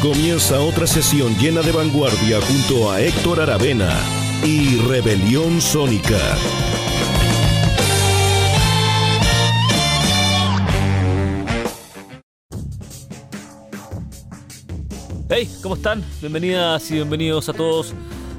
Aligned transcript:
Comienza 0.00 0.60
otra 0.60 0.86
sesión 0.86 1.36
llena 1.38 1.60
de 1.60 1.72
vanguardia 1.72 2.40
junto 2.40 2.88
a 2.88 3.00
Héctor 3.00 3.40
Aravena 3.40 4.00
y 4.44 4.76
Rebelión 4.76 5.60
Sónica. 5.60 6.38
Hey, 15.28 15.50
¿cómo 15.60 15.74
están? 15.74 16.04
Bienvenidas 16.20 16.88
y 16.92 16.94
bienvenidos 16.94 17.48
a 17.48 17.52
todos 17.52 17.92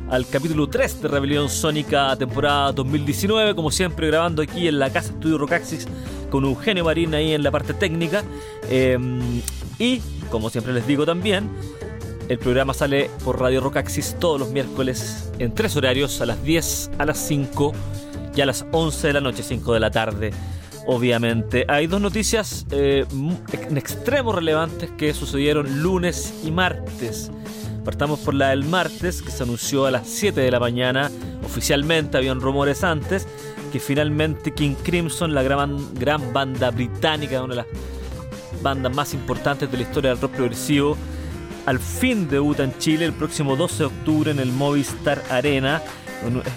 al 0.10 0.28
capítulo 0.28 0.68
3 0.68 1.02
de 1.02 1.08
Rebelión 1.08 1.50
Sónica, 1.50 2.16
temporada 2.16 2.72
2019. 2.72 3.56
Como 3.56 3.72
siempre, 3.72 4.08
grabando 4.08 4.42
aquí 4.42 4.68
en 4.68 4.80
la 4.80 4.92
casa 4.92 5.12
Estudio 5.14 5.38
Rocaxis 5.38 5.88
con 6.30 6.46
Eugenio 6.46 6.86
Marín 6.86 7.14
ahí 7.14 7.34
en 7.34 7.44
la 7.44 7.52
parte 7.52 7.74
técnica. 7.74 8.24
Eh, 8.70 8.98
y, 9.78 10.02
como 10.30 10.50
siempre 10.50 10.74
les 10.74 10.88
digo 10.88 11.06
también, 11.06 11.50
el 12.28 12.38
programa 12.40 12.74
sale 12.74 13.10
por 13.24 13.40
Radio 13.40 13.62
Rocaxis 13.62 14.16
todos 14.20 14.40
los 14.40 14.50
miércoles 14.50 15.32
en 15.40 15.54
tres 15.54 15.76
horarios, 15.76 16.22
a 16.22 16.26
las 16.26 16.44
10, 16.44 16.92
a 16.98 17.06
las 17.06 17.18
5 17.20 17.74
y 18.36 18.42
a 18.42 18.46
las 18.46 18.66
11 18.72 19.08
de 19.08 19.14
la 19.14 19.22
noche, 19.22 19.44
5 19.44 19.74
de 19.74 19.80
la 19.80 19.92
tarde. 19.92 20.32
Obviamente, 20.88 21.66
hay 21.68 21.86
dos 21.86 22.02
noticias 22.02 22.66
eh, 22.72 23.06
en 23.70 23.78
extremo 23.78 24.32
relevantes 24.32 24.90
que 24.98 25.14
sucedieron 25.14 25.84
lunes 25.84 26.34
y 26.44 26.50
martes. 26.50 27.32
Partamos 27.90 28.20
por 28.20 28.36
la 28.36 28.50
del 28.50 28.66
martes, 28.66 29.24
que 29.24 29.32
se 29.32 29.42
anunció 29.42 29.88
a 29.88 29.90
las 29.90 30.08
7 30.08 30.42
de 30.42 30.52
la 30.52 30.60
mañana. 30.60 31.10
Oficialmente 31.44 32.18
habían 32.18 32.40
rumores 32.40 32.84
antes 32.84 33.28
que 33.74 33.80
finalmente 33.80 34.52
King 34.52 34.76
Crimson, 34.84 35.34
la 35.34 35.42
gran, 35.42 36.32
banda 36.32 36.70
británica, 36.70 37.42
una 37.42 37.56
de 37.56 37.62
las 37.64 37.66
bandas 38.62 38.96
más 38.96 39.16
importantes 39.16 39.72
de 39.72 39.78
la 39.78 39.82
historia 39.82 40.12
del 40.12 40.22
rock 40.22 40.34
progresivo, 40.34 40.96
al 41.66 41.80
fin 41.80 42.30
debuta 42.30 42.64
en 42.64 42.78
Chile 42.78 43.06
el 43.06 43.14
próximo 43.14 43.56
12 43.56 43.78
de 43.78 43.86
octubre 43.86 44.30
en 44.30 44.38
el 44.38 44.52
Movistar 44.52 45.24
Arena. 45.32 45.82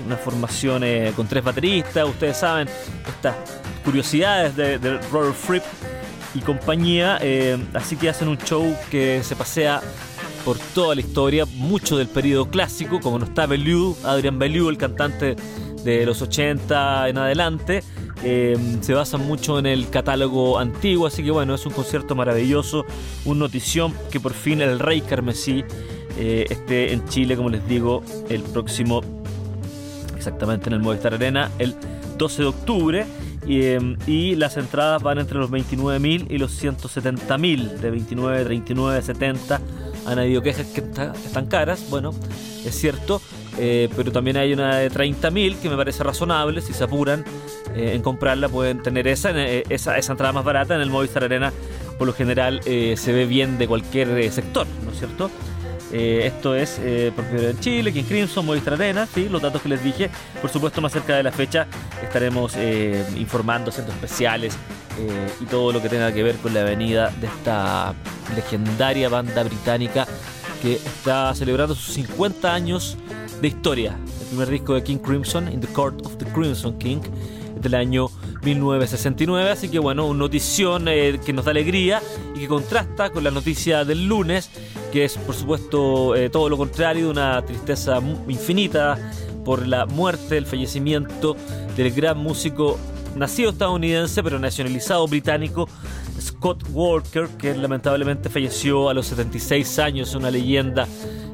Una 0.04 0.16
formación 0.18 0.84
eh, 0.84 1.14
con 1.16 1.26
tres 1.28 1.42
bateristas, 1.42 2.06
ustedes 2.06 2.36
saben, 2.36 2.68
estas 3.08 3.36
curiosidades 3.86 4.54
de, 4.54 4.78
de 4.78 4.98
Robert 5.10 5.34
Fripp 5.34 5.64
y 6.34 6.40
compañía. 6.40 7.16
eh, 7.22 7.56
así 7.72 7.96
que 7.96 8.10
hacen 8.10 8.28
un 8.28 8.36
show 8.36 8.76
que 8.90 9.22
se 9.22 9.34
pasea 9.34 9.80
por 10.44 10.58
toda 10.74 10.94
la 10.94 11.00
historia, 11.00 11.46
mucho 11.46 11.96
del 11.96 12.08
periodo 12.08 12.48
clásico, 12.48 13.00
como 13.00 13.18
no 13.18 13.24
está 13.24 13.46
Bellew, 13.46 13.96
Adrian 14.04 14.38
Bellew, 14.38 14.68
el 14.68 14.76
cantante 14.76 15.36
de 15.84 16.06
los 16.06 16.22
80 16.22 17.08
en 17.08 17.18
adelante. 17.18 17.82
eh, 18.24 18.56
se 18.82 18.94
basa 18.94 19.18
mucho 19.18 19.58
en 19.58 19.66
el 19.66 19.90
catálogo 19.90 20.58
antiguo, 20.58 21.06
así 21.06 21.24
que 21.24 21.30
bueno, 21.32 21.54
es 21.54 21.66
un 21.66 21.72
concierto 21.72 22.14
maravilloso, 22.14 22.84
un 23.24 23.38
notición 23.40 23.92
que 24.10 24.20
por 24.20 24.32
fin 24.32 24.60
el 24.60 24.78
Rey 24.78 25.00
Carmesí 25.00 25.64
eh, 26.18 26.46
esté 26.48 26.92
en 26.92 27.04
Chile, 27.08 27.36
como 27.36 27.48
les 27.50 27.66
digo, 27.66 28.02
el 28.28 28.42
próximo, 28.42 29.00
exactamente 30.16 30.68
en 30.68 30.74
el 30.74 30.80
Movistar 30.80 31.14
Arena, 31.14 31.50
el 31.58 31.74
12 32.18 32.42
de 32.42 32.48
octubre. 32.48 33.06
Y, 33.44 33.62
eh, 33.62 33.96
y 34.06 34.36
las 34.36 34.56
entradas 34.56 35.02
van 35.02 35.18
entre 35.18 35.36
los 35.36 35.50
29.000 35.50 36.30
y 36.30 36.38
los 36.38 36.62
170.000, 36.62 37.78
de 37.78 37.90
29, 37.90 38.44
39, 38.44 39.02
70. 39.02 39.60
Han 40.06 40.18
habido 40.18 40.42
quejas 40.42 40.66
que 40.66 40.80
está- 40.80 41.12
están 41.24 41.46
caras, 41.46 41.84
bueno, 41.90 42.12
es 42.64 42.74
cierto, 42.74 43.20
eh, 43.58 43.88
pero 43.96 44.10
también 44.12 44.36
hay 44.36 44.52
una 44.52 44.76
de 44.76 44.90
30.000 44.90 45.56
que 45.56 45.68
me 45.68 45.76
parece 45.76 46.02
razonable. 46.02 46.60
Si 46.60 46.72
se 46.72 46.84
apuran 46.84 47.24
eh, 47.74 47.92
en 47.94 48.02
comprarla, 48.02 48.48
pueden 48.48 48.82
tener 48.82 49.06
esa, 49.08 49.30
eh, 49.30 49.64
esa, 49.68 49.96
esa 49.98 50.12
entrada 50.12 50.32
más 50.32 50.44
barata 50.44 50.74
en 50.74 50.80
el 50.80 50.90
Movistar 50.90 51.24
Arena. 51.24 51.52
Por 51.98 52.06
lo 52.06 52.12
general 52.14 52.60
eh, 52.64 52.94
se 52.96 53.12
ve 53.12 53.26
bien 53.26 53.58
de 53.58 53.68
cualquier 53.68 54.30
sector, 54.32 54.66
¿no 54.84 54.90
es 54.90 54.98
cierto? 54.98 55.30
Eh, 55.92 56.26
esto 56.26 56.54
es 56.54 56.78
eh, 56.80 57.12
vez 57.14 57.42
en 57.42 57.60
Chile, 57.60 57.92
King 57.92 58.04
Crimson, 58.04 58.46
Movistar 58.46 58.74
Arena, 58.74 59.06
sí, 59.06 59.28
los 59.28 59.42
datos 59.42 59.60
que 59.60 59.68
les 59.68 59.84
dije. 59.84 60.10
Por 60.40 60.50
supuesto, 60.50 60.80
más 60.80 60.92
cerca 60.92 61.16
de 61.16 61.22
la 61.22 61.32
fecha 61.32 61.66
estaremos 62.02 62.54
eh, 62.56 63.04
informando, 63.16 63.70
haciendo 63.70 63.92
especiales 63.92 64.56
eh, 64.98 65.28
y 65.40 65.44
todo 65.44 65.72
lo 65.72 65.82
que 65.82 65.88
tenga 65.88 66.12
que 66.12 66.22
ver 66.22 66.36
con 66.36 66.54
la 66.54 66.64
venida 66.64 67.10
de 67.20 67.26
esta 67.26 67.94
legendaria 68.34 69.08
banda 69.08 69.42
británica 69.42 70.06
que 70.60 70.74
está 70.74 71.34
celebrando 71.34 71.74
sus 71.74 71.94
50 71.94 72.52
años 72.52 72.96
de 73.40 73.48
historia. 73.48 73.96
El 74.20 74.26
primer 74.28 74.48
disco 74.48 74.74
de 74.74 74.82
King 74.82 74.98
Crimson, 74.98 75.52
In 75.52 75.60
the 75.60 75.66
Court 75.68 76.06
of 76.06 76.16
the 76.16 76.24
Crimson 76.26 76.78
King, 76.78 77.00
del 77.60 77.74
año 77.74 78.08
1969. 78.42 79.50
Así 79.50 79.68
que 79.68 79.78
bueno, 79.78 80.06
una 80.06 80.18
notición 80.20 80.86
eh, 80.88 81.18
que 81.24 81.32
nos 81.32 81.44
da 81.44 81.50
alegría 81.52 82.02
y 82.34 82.40
que 82.40 82.48
contrasta 82.48 83.10
con 83.10 83.24
la 83.24 83.30
noticia 83.30 83.84
del 83.84 84.06
lunes, 84.06 84.50
que 84.92 85.04
es 85.06 85.16
por 85.16 85.34
supuesto 85.34 86.14
eh, 86.14 86.28
todo 86.28 86.48
lo 86.48 86.56
contrario, 86.58 87.10
una 87.10 87.42
tristeza 87.44 88.00
infinita 88.28 88.98
por 89.44 89.66
la 89.66 89.86
muerte, 89.86 90.36
el 90.36 90.46
fallecimiento 90.46 91.34
del 91.76 91.90
gran 91.92 92.18
músico 92.18 92.78
nacido 93.16 93.50
estadounidense 93.50 94.22
pero 94.22 94.38
nacionalizado 94.38 95.06
británico 95.08 95.68
Scott 96.20 96.62
Walker, 96.72 97.26
que 97.38 97.54
lamentablemente 97.54 98.28
falleció 98.28 98.88
a 98.88 98.94
los 98.94 99.06
76 99.06 99.78
años, 99.78 100.14
una 100.14 100.30
leyenda 100.30 100.86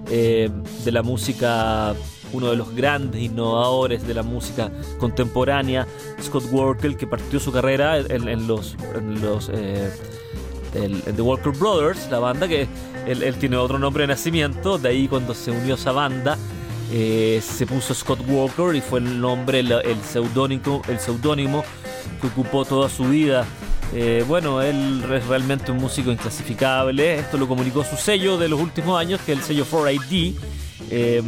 eh, 0.08 0.48
de 0.84 0.92
la 0.92 1.02
música, 1.02 1.94
uno 2.32 2.50
de 2.50 2.56
los 2.56 2.74
grandes 2.74 3.20
innovadores 3.20 4.06
de 4.06 4.14
la 4.14 4.22
música 4.22 4.70
contemporánea, 4.98 5.86
Scott 6.22 6.44
Walker, 6.50 6.96
que 6.96 7.06
partió 7.06 7.40
su 7.40 7.52
carrera 7.52 7.98
en, 7.98 8.28
en 8.28 8.46
los, 8.46 8.76
en 8.94 9.20
los 9.20 9.50
eh, 9.52 9.90
el- 10.74 11.02
The 11.02 11.22
Walker 11.22 11.52
Brothers, 11.52 12.08
la 12.10 12.18
banda 12.18 12.46
que 12.48 12.66
él, 13.06 13.34
tiene 13.38 13.56
otro 13.56 13.78
nombre 13.78 14.02
de 14.02 14.08
nacimiento, 14.08 14.78
de 14.78 14.88
ahí 14.90 15.08
cuando 15.08 15.34
se 15.34 15.50
unió 15.50 15.74
a 15.74 15.78
esa 15.78 15.92
banda 15.92 16.36
eh, 16.90 17.42
se 17.42 17.66
puso 17.66 17.92
Scott 17.94 18.20
Walker 18.28 18.74
y 18.74 18.80
fue 18.80 19.00
el 19.00 19.20
nombre, 19.20 19.60
el, 19.60 19.72
el 19.72 20.00
seudónico, 20.02 20.80
el 20.88 20.98
seudónimo 20.98 21.62
que 22.20 22.26
ocupó 22.28 22.64
toda 22.64 22.88
su 22.88 23.04
vida. 23.04 23.44
Eh, 23.94 24.24
bueno, 24.26 24.60
él 24.62 25.02
es 25.14 25.26
realmente 25.26 25.70
un 25.70 25.78
músico 25.78 26.10
inclasificable. 26.10 27.18
Esto 27.18 27.36
lo 27.38 27.46
comunicó 27.46 27.84
su 27.84 27.96
sello 27.96 28.38
de 28.38 28.48
los 28.48 28.60
últimos 28.60 28.98
años, 28.98 29.20
que 29.24 29.32
es 29.32 29.38
el 29.38 29.44
sello 29.44 29.66
4ID. 29.66 30.34
Eh, 30.90 31.22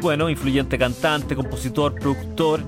bueno, 0.00 0.28
influyente 0.30 0.78
cantante, 0.78 1.34
compositor, 1.36 1.94
productor, 1.94 2.60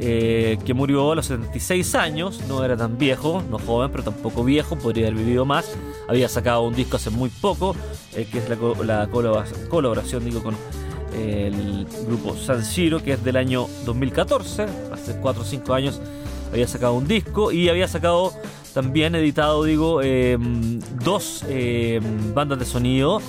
eh, 0.00 0.58
que 0.64 0.74
murió 0.74 1.12
a 1.12 1.14
los 1.14 1.26
76 1.26 1.94
años. 1.94 2.40
No 2.48 2.64
era 2.64 2.76
tan 2.76 2.98
viejo, 2.98 3.42
no 3.50 3.58
joven, 3.58 3.90
pero 3.90 4.02
tampoco 4.04 4.44
viejo, 4.44 4.76
podría 4.76 5.08
haber 5.08 5.18
vivido 5.20 5.44
más. 5.44 5.74
Había 6.08 6.28
sacado 6.28 6.62
un 6.62 6.74
disco 6.74 6.96
hace 6.96 7.10
muy 7.10 7.30
poco, 7.30 7.74
eh, 8.14 8.26
que 8.30 8.38
es 8.38 8.48
la, 8.48 8.56
co- 8.56 8.76
la 8.84 9.08
colabora- 9.08 9.46
colaboración 9.68 10.24
digo, 10.24 10.42
con 10.42 10.54
el 11.16 11.86
grupo 12.06 12.36
San 12.36 12.64
Siro, 12.64 13.02
que 13.02 13.12
es 13.12 13.24
del 13.24 13.36
año 13.36 13.66
2014, 13.86 14.66
hace 14.92 15.16
4 15.20 15.42
o 15.42 15.44
5 15.44 15.72
años 15.72 16.00
había 16.52 16.66
sacado 16.66 16.94
un 16.94 17.06
disco 17.06 17.52
y 17.52 17.68
había 17.68 17.86
sacado 17.88 18.32
también 18.74 19.14
editado, 19.14 19.62
digo, 19.64 20.00
eh, 20.02 20.36
dos 21.04 21.44
eh, 21.48 22.00
bandas 22.34 22.58
de 22.58 22.64
sonido, 22.64 23.20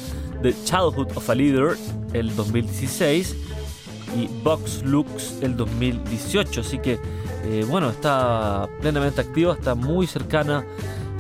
The 0.42 0.54
Childhood 0.64 1.16
of 1.16 1.30
a 1.30 1.36
Leader, 1.36 1.78
el 2.14 2.36
2016, 2.36 3.36
y 4.18 4.28
Box 4.44 4.84
Lux, 4.84 5.40
el 5.42 5.56
2018. 5.56 6.62
Así 6.62 6.80
que, 6.80 7.00
eh, 7.44 7.66
bueno, 7.68 7.90
está 7.90 8.70
plenamente 8.82 9.22
activa, 9.22 9.54
está 9.54 9.76
muy 9.76 10.08
cercana 10.08 10.66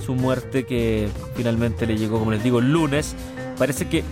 su 0.04 0.14
muerte 0.14 0.66
que 0.66 1.10
finalmente 1.36 1.86
le 1.86 1.98
llegó, 1.98 2.20
como 2.20 2.32
les 2.32 2.44
digo, 2.44 2.60
el 2.60 2.72
lunes. 2.72 3.16
Parece 3.58 3.88
que, 3.88 4.04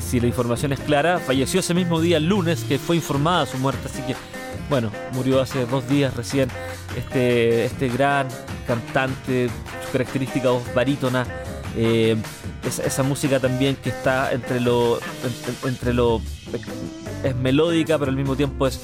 si 0.00 0.20
la 0.20 0.26
información 0.26 0.72
es 0.72 0.80
clara, 0.80 1.18
falleció 1.18 1.60
ese 1.60 1.74
mismo 1.74 2.00
día, 2.00 2.16
el 2.16 2.26
lunes, 2.26 2.64
que 2.64 2.78
fue 2.78 2.96
informada 2.96 3.46
su 3.46 3.58
muerte. 3.58 3.80
Así 3.86 4.02
que, 4.02 4.16
bueno, 4.70 4.90
murió 5.12 5.40
hace 5.40 5.66
dos 5.66 5.88
días 5.88 6.16
recién 6.16 6.48
este, 6.96 7.64
este 7.64 7.88
gran 7.88 8.28
cantante, 8.66 9.48
su 9.84 9.92
característica 9.92 10.50
voz 10.50 10.62
barítona, 10.74 11.26
eh, 11.76 12.16
esa, 12.68 13.02
música 13.02 13.40
también 13.40 13.76
que 13.76 13.90
está 13.90 14.32
entre 14.32 14.60
lo, 14.60 14.98
entre, 15.64 15.94
lo 15.94 16.20
es 17.24 17.36
melódica, 17.36 17.98
pero 17.98 18.10
al 18.10 18.16
mismo 18.16 18.36
tiempo 18.36 18.66
es 18.66 18.80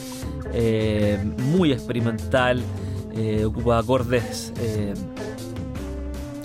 eh, 0.53 1.23
muy 1.53 1.73
experimental, 1.73 2.63
eh, 3.17 3.45
ocupa 3.45 3.79
acordes 3.79 4.53
eh, 4.61 4.95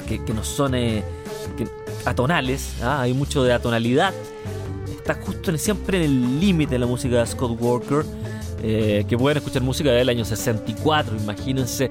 que, 0.07 0.23
que 0.23 0.33
no 0.33 0.43
son 0.43 0.73
atonales, 2.05 2.75
¿ah? 2.83 3.01
hay 3.01 3.13
mucho 3.13 3.43
de 3.43 3.53
atonalidad. 3.53 4.13
Está 4.91 5.15
justo 5.15 5.55
siempre 5.57 5.97
en 5.97 6.03
el 6.03 6.39
límite 6.39 6.73
de 6.73 6.79
la 6.79 6.85
música 6.85 7.19
de 7.19 7.25
Scott 7.25 7.57
Walker, 7.59 8.05
que 8.61 9.17
pueden 9.17 9.37
escuchar 9.37 9.61
música 9.61 9.89
del 9.89 10.09
año 10.09 10.25
64, 10.25 11.15
imagínense 11.15 11.89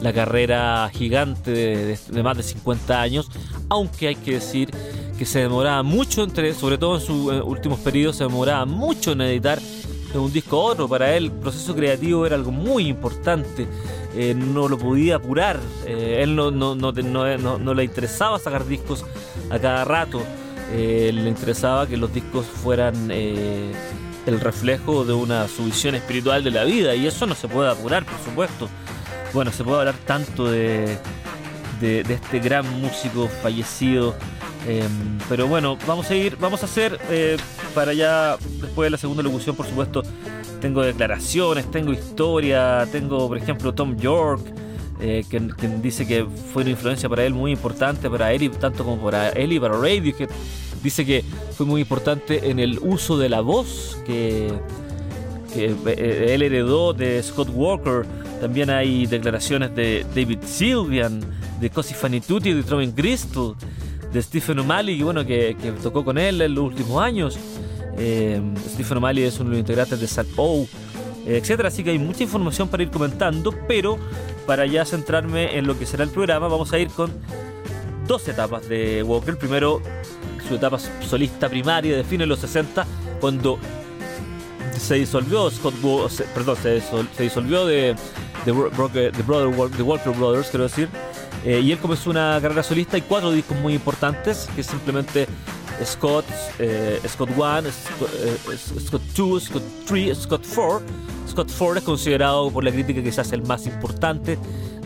la 0.00 0.12
carrera 0.12 0.90
gigante 0.92 1.50
de, 1.50 2.22
más 2.22 2.36
de 2.36 2.42
50 2.42 3.00
años, 3.00 3.30
aunque 3.68 4.08
hay 4.08 4.16
que 4.16 4.32
decir 4.32 4.70
que 5.18 5.24
se 5.24 5.40
demoraba 5.40 5.82
mucho 5.82 6.22
entre, 6.22 6.54
sobre 6.54 6.78
todo 6.78 6.96
en 6.96 7.00
sus 7.00 7.32
eh, 7.32 7.40
últimos 7.40 7.80
periodos, 7.80 8.16
se 8.16 8.24
demoraba 8.24 8.64
mucho 8.64 9.12
en 9.12 9.20
editar 9.22 9.60
de 9.60 10.18
un 10.18 10.32
disco 10.32 10.60
a 10.60 10.64
otro. 10.72 10.88
Para 10.88 11.16
él 11.16 11.24
el 11.24 11.32
proceso 11.32 11.74
creativo 11.74 12.24
era 12.24 12.36
algo 12.36 12.52
muy 12.52 12.86
importante. 12.86 13.66
Eh, 14.14 14.34
no 14.34 14.68
lo 14.68 14.78
podía 14.78 15.16
apurar. 15.16 15.58
Eh, 15.86 16.20
él 16.22 16.36
no, 16.36 16.50
no, 16.50 16.74
no, 16.76 17.58
no, 17.58 17.74
le 17.74 17.84
interesaba 17.84 18.38
sacar 18.38 18.66
discos 18.66 19.04
a 19.50 19.58
cada 19.58 19.84
rato. 19.84 20.22
le 20.72 21.28
interesaba 21.28 21.86
que 21.86 21.96
los 21.96 22.12
discos 22.12 22.46
fueran 22.46 23.10
el 23.10 24.40
reflejo 24.40 25.04
de 25.04 25.14
una 25.14 25.48
su 25.48 25.64
visión 25.64 25.96
espiritual 25.96 26.44
de 26.44 26.52
la 26.52 26.64
vida. 26.64 26.94
Y 26.94 27.06
eso 27.06 27.26
no 27.26 27.34
se 27.34 27.48
puede 27.48 27.70
apurar, 27.70 28.04
por 28.04 28.18
supuesto 28.24 28.68
bueno, 29.32 29.52
se 29.52 29.64
puede 29.64 29.80
hablar 29.80 29.94
tanto 30.06 30.50
de, 30.50 30.98
de, 31.80 32.00
este 32.00 32.38
gran 32.40 32.80
músico 32.80 33.28
fallecido. 33.42 34.14
Em, 34.66 35.18
pero 35.28 35.46
bueno, 35.46 35.78
vamos 35.86 36.10
a 36.10 36.14
ir, 36.14 36.36
vamos 36.38 36.62
a 36.62 36.66
hacer 36.66 36.98
eh, 37.10 37.36
para 37.74 37.92
ya 37.92 38.36
después 38.60 38.86
de 38.86 38.90
la 38.90 38.98
segunda 38.98 39.22
locución, 39.22 39.54
por 39.54 39.66
supuesto, 39.66 40.02
tengo 40.60 40.82
declaraciones, 40.82 41.70
tengo 41.70 41.92
historia, 41.92 42.86
tengo, 42.90 43.28
por 43.28 43.38
ejemplo, 43.38 43.72
Tom 43.72 43.96
York, 43.96 44.42
eh, 45.00 45.24
que, 45.30 45.40
dice 45.80 46.06
que 46.06 46.26
fue 46.52 46.62
una 46.62 46.72
influencia 46.72 47.08
para 47.08 47.24
él 47.24 47.32
muy 47.32 47.52
importante, 47.52 48.10
para 48.10 48.32
él 48.32 48.42
y 48.42 48.48
tanto 48.48 48.84
como 48.84 49.02
para 49.02 49.28
él 49.30 49.60
para 49.60 49.78
Radio, 49.78 50.16
que 50.16 50.28
dice 50.82 51.06
que 51.06 51.24
fue 51.56 51.64
muy 51.66 51.82
importante 51.82 52.50
en 52.50 52.58
el 52.58 52.78
uso 52.80 53.16
de 53.16 53.28
la 53.28 53.40
voz 53.40 53.96
que, 54.04 54.52
que 55.54 55.74
eh, 55.86 56.34
él 56.34 56.42
heredó 56.42 56.92
de 56.92 57.22
Scott 57.22 57.48
Walker 57.54 58.04
también 58.40 58.70
hay 58.70 59.06
declaraciones 59.06 59.74
de 59.74 60.04
David 60.14 60.40
Sylvian, 60.44 61.20
de 61.60 61.70
Cosi 61.70 61.94
Fanituti, 61.94 62.52
de 62.52 62.62
Troven 62.62 62.92
Crystal, 62.92 63.54
de 64.12 64.22
Stephen 64.22 64.60
O'Malley, 64.60 65.02
bueno, 65.02 65.24
que, 65.26 65.56
tocó 65.82 66.04
con 66.04 66.18
él 66.18 66.40
en 66.40 66.54
los 66.54 66.64
últimos 66.64 67.02
años. 67.02 67.38
Eh, 67.98 68.40
Stephen 68.70 68.98
O'Malley 68.98 69.24
es 69.24 69.38
uno 69.40 69.50
de 69.50 69.56
los 69.56 69.60
integrantes 69.60 70.00
de 70.00 70.06
Sad 70.06 70.26
O, 70.36 70.66
etc. 71.26 71.66
Así 71.66 71.84
que 71.84 71.90
hay 71.90 71.98
mucha 71.98 72.22
información 72.22 72.68
para 72.68 72.82
ir 72.82 72.90
comentando, 72.90 73.54
pero 73.66 73.98
para 74.46 74.66
ya 74.66 74.84
centrarme 74.84 75.58
en 75.58 75.66
lo 75.66 75.78
que 75.78 75.84
será 75.84 76.04
el 76.04 76.10
programa, 76.10 76.48
vamos 76.48 76.72
a 76.72 76.78
ir 76.78 76.88
con 76.88 77.10
dos 78.06 78.26
etapas 78.28 78.68
de 78.68 79.02
Walker. 79.02 79.36
Primero, 79.36 79.82
su 80.48 80.54
etapa 80.54 80.78
solista 80.78 81.48
primaria 81.48 81.96
de 81.96 82.04
fines 82.04 82.20
de 82.20 82.26
los 82.26 82.38
60, 82.40 82.86
cuando 83.20 83.58
se 84.78 84.94
disolvió 84.94 85.50
Scott 85.50 85.74
perdón, 86.34 86.56
se, 86.56 86.80
disolvió 87.22 87.66
de, 87.66 87.94
de, 88.52 89.22
Brother, 89.22 89.72
The 89.76 89.82
Walker 89.82 90.12
Brothers, 90.12 90.48
quiero 90.48 90.64
decir. 90.64 90.88
Eh, 91.44 91.60
y 91.60 91.72
él 91.72 91.78
comenzó 91.78 92.10
una 92.10 92.38
carrera 92.42 92.62
solista 92.62 92.98
y 92.98 93.02
cuatro 93.02 93.30
discos 93.30 93.56
muy 93.58 93.74
importantes, 93.74 94.48
que 94.56 94.62
simplemente 94.62 95.26
Scott, 95.84 96.24
eh, 96.58 97.00
Scott 97.06 97.30
1, 97.36 97.70
Scott 98.86 99.02
2, 99.16 99.44
Scott 99.44 99.62
3, 99.86 100.18
Scott 100.18 100.46
4. 100.54 100.82
Scott 101.28 101.52
4 101.56 101.78
es 101.78 101.84
considerado 101.84 102.50
por 102.50 102.64
la 102.64 102.72
crítica 102.72 103.02
quizás 103.02 103.32
el 103.32 103.42
más 103.42 103.66
importante, 103.66 104.38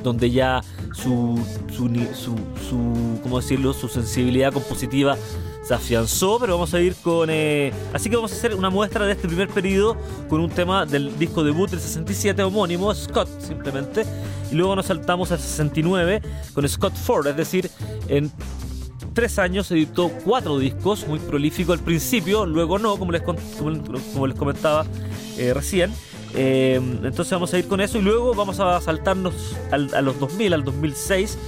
donde 0.02 0.30
ya 0.30 0.60
su, 0.92 1.40
su, 1.72 1.88
su, 2.14 2.36
su 2.68 3.20
¿cómo 3.22 3.40
decirlo? 3.40 3.72
su 3.72 3.88
sensibilidad 3.88 4.52
compositiva 4.52 5.16
se 5.62 5.74
afianzó, 5.74 6.38
pero 6.40 6.54
vamos 6.54 6.74
a 6.74 6.80
ir 6.80 6.94
con... 6.96 7.30
Eh, 7.30 7.72
así 7.92 8.10
que 8.10 8.16
vamos 8.16 8.32
a 8.32 8.34
hacer 8.34 8.54
una 8.54 8.70
muestra 8.70 9.06
de 9.06 9.12
este 9.12 9.28
primer 9.28 9.48
periodo 9.48 9.96
con 10.28 10.40
un 10.40 10.50
tema 10.50 10.84
del 10.86 11.18
disco 11.18 11.44
debut 11.44 11.70
del 11.70 11.80
67 11.80 12.42
homónimo, 12.42 12.92
Scott 12.94 13.28
simplemente, 13.40 14.04
y 14.50 14.56
luego 14.56 14.74
nos 14.74 14.86
saltamos 14.86 15.30
al 15.30 15.38
69 15.38 16.20
con 16.52 16.68
Scott 16.68 16.94
Ford, 16.94 17.26
es 17.28 17.36
decir, 17.36 17.70
en 18.08 18.30
tres 19.14 19.38
años 19.38 19.70
editó 19.70 20.10
cuatro 20.24 20.58
discos, 20.58 21.06
muy 21.06 21.18
prolífico 21.20 21.72
al 21.72 21.80
principio, 21.80 22.44
luego 22.44 22.78
no, 22.78 22.96
como 22.96 23.12
les, 23.12 23.22
como, 23.22 24.26
les 24.26 24.36
comentaba 24.36 24.84
eh, 25.38 25.54
recién. 25.54 25.92
Eh, 26.34 26.76
entonces 26.76 27.30
vamos 27.30 27.52
a 27.52 27.58
ir 27.58 27.68
con 27.68 27.82
eso 27.82 27.98
y 27.98 28.02
luego 28.02 28.34
vamos 28.34 28.58
a 28.58 28.80
saltarnos 28.80 29.34
a 29.70 30.00
los 30.00 30.18
2000, 30.18 30.54
al 30.54 30.64
2006 30.64 31.38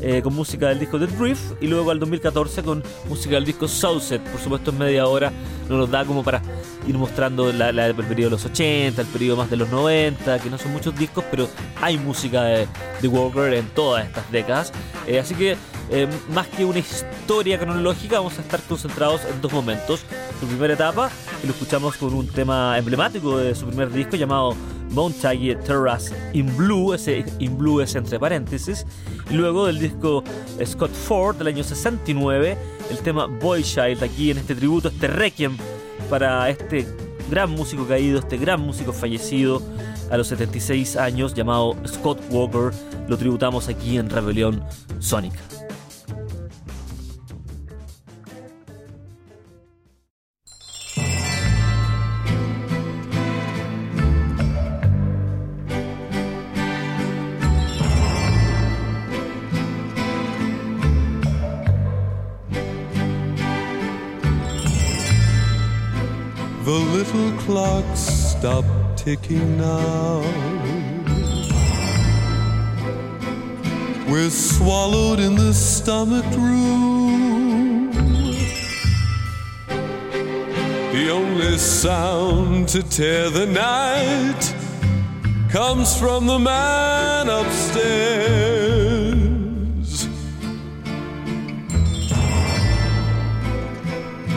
eh, 0.00 0.20
con 0.22 0.34
música 0.34 0.68
del 0.68 0.78
disco 0.78 0.98
The 0.98 1.06
Drift 1.06 1.62
y 1.62 1.66
luego 1.66 1.90
al 1.90 1.98
2014 1.98 2.62
con 2.62 2.82
música 3.08 3.34
del 3.36 3.44
disco 3.44 3.68
Sunset. 3.68 4.22
Por 4.22 4.40
supuesto 4.40 4.70
en 4.70 4.78
media 4.78 5.06
hora 5.06 5.32
no 5.68 5.78
nos 5.78 5.90
da 5.90 6.04
como 6.04 6.22
para 6.22 6.42
ir 6.86 6.96
mostrando 6.96 7.52
la, 7.52 7.70
el 7.70 7.94
periodo 7.94 8.30
de 8.30 8.36
los 8.36 8.44
80, 8.44 9.00
el 9.00 9.08
periodo 9.08 9.36
más 9.38 9.50
de 9.50 9.56
los 9.56 9.68
90, 9.70 10.38
que 10.38 10.50
no 10.50 10.58
son 10.58 10.72
muchos 10.72 10.96
discos, 10.96 11.24
pero 11.30 11.48
hay 11.80 11.98
música 11.98 12.42
de, 12.44 12.66
de 13.00 13.08
Walker 13.08 13.52
en 13.54 13.68
todas 13.68 14.06
estas 14.06 14.30
décadas. 14.30 14.72
Eh, 15.06 15.18
así 15.18 15.34
que 15.34 15.56
eh, 15.90 16.08
más 16.30 16.48
que 16.48 16.64
una 16.64 16.78
historia 16.78 17.58
cronológica, 17.58 18.18
vamos 18.18 18.38
a 18.38 18.42
estar 18.42 18.60
concentrados 18.62 19.22
en 19.24 19.40
dos 19.40 19.52
momentos. 19.52 20.00
Su 20.40 20.46
primera 20.46 20.74
etapa, 20.74 21.10
que 21.40 21.46
lo 21.46 21.52
escuchamos 21.52 21.96
con 21.96 22.14
un 22.14 22.26
tema 22.26 22.78
emblemático 22.78 23.38
de 23.38 23.54
su 23.54 23.66
primer 23.66 23.90
disco 23.92 24.16
llamado 24.16 24.54
Mount 24.94 25.16
Terrace 25.20 26.14
in 26.32 26.56
Blue, 26.56 26.94
ese 26.94 27.24
in 27.38 27.58
Blue 27.58 27.80
es 27.80 27.94
entre 27.94 28.18
paréntesis, 28.18 28.86
y 29.30 29.34
luego 29.34 29.66
del 29.66 29.78
disco 29.78 30.22
Scott 30.64 30.92
Ford 30.92 31.36
del 31.36 31.48
año 31.48 31.64
69, 31.64 32.56
el 32.90 32.98
tema 32.98 33.26
Boy 33.26 33.62
Child, 33.62 34.02
aquí 34.02 34.30
en 34.30 34.38
este 34.38 34.54
tributo, 34.54 34.88
este 34.88 35.08
requiem 35.08 35.56
para 36.08 36.48
este 36.48 36.86
gran 37.30 37.50
músico 37.50 37.86
caído, 37.86 38.18
este 38.20 38.36
gran 38.36 38.60
músico 38.60 38.92
fallecido 38.92 39.60
a 40.10 40.16
los 40.16 40.28
76 40.28 40.96
años 40.96 41.34
llamado 41.34 41.76
Scott 41.86 42.20
Walker, 42.30 42.70
lo 43.08 43.16
tributamos 43.16 43.68
aquí 43.68 43.98
en 43.98 44.08
Rebelión 44.08 44.62
Sónica. 45.00 45.40
Clock 67.54 67.96
stop 67.96 68.64
ticking 68.96 69.56
now. 69.56 70.18
We're 74.10 74.28
swallowed 74.28 75.20
in 75.20 75.36
the 75.36 75.54
stomach 75.54 76.28
room. 76.34 77.92
The 80.96 81.10
only 81.12 81.56
sound 81.58 82.66
to 82.70 82.82
tear 82.82 83.30
the 83.30 83.46
night 83.46 84.42
comes 85.48 85.96
from 85.96 86.26
the 86.26 86.40
man 86.40 87.28
upstairs. 87.28 88.73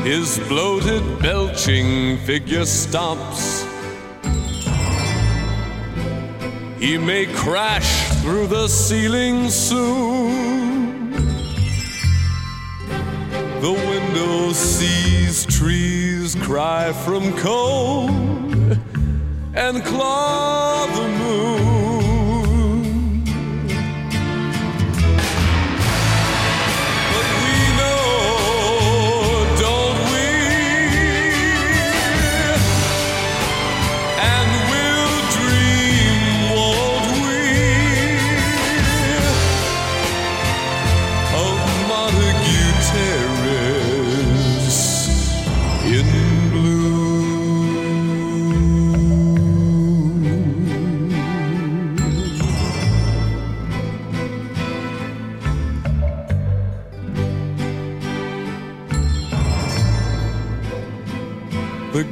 His 0.07 0.39
bloated, 0.47 1.03
belching 1.19 2.17
figure 2.19 2.61
stomps. 2.61 3.67
He 6.79 6.97
may 6.97 7.25
crash 7.25 8.07
through 8.21 8.47
the 8.47 8.69
ceiling 8.69 9.49
soon. 9.49 11.11
The 13.59 13.73
window 13.91 14.53
sees 14.53 15.45
trees 15.45 16.35
cry 16.35 16.93
from 16.93 17.33
cold 17.39 18.09
and 19.55 19.83
claw 19.83 20.85
the 20.85 21.07
moon. 21.19 21.76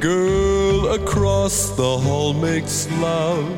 Girl 0.00 0.92
across 0.94 1.70
the 1.70 1.98
hall 1.98 2.34
makes 2.34 2.90
love. 3.00 3.48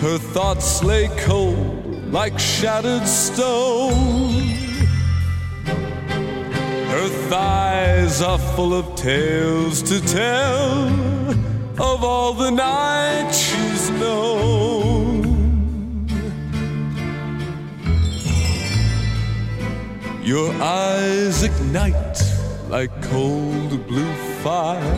Her 0.00 0.18
thoughts 0.18 0.82
lay 0.82 1.08
cold 1.18 2.12
like 2.12 2.38
shattered 2.38 3.06
stone. 3.06 4.32
Her 6.94 7.08
thighs 7.28 8.20
are 8.22 8.38
full 8.38 8.74
of 8.74 8.96
tales 8.96 9.82
to 9.82 10.00
tell 10.00 10.88
of 11.80 12.04
all 12.04 12.34
the 12.34 12.50
nights 12.50 13.38
she's 13.38 13.90
known. 13.90 15.24
Your 20.22 20.52
eyes 20.62 21.42
ignite 21.42 22.33
like 22.74 23.02
cold 23.02 23.86
blue 23.86 24.14
fire. 24.42 24.96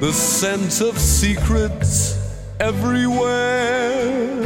The 0.00 0.10
scent 0.10 0.80
of 0.80 0.98
secrets 0.98 1.92
everywhere. 2.58 4.40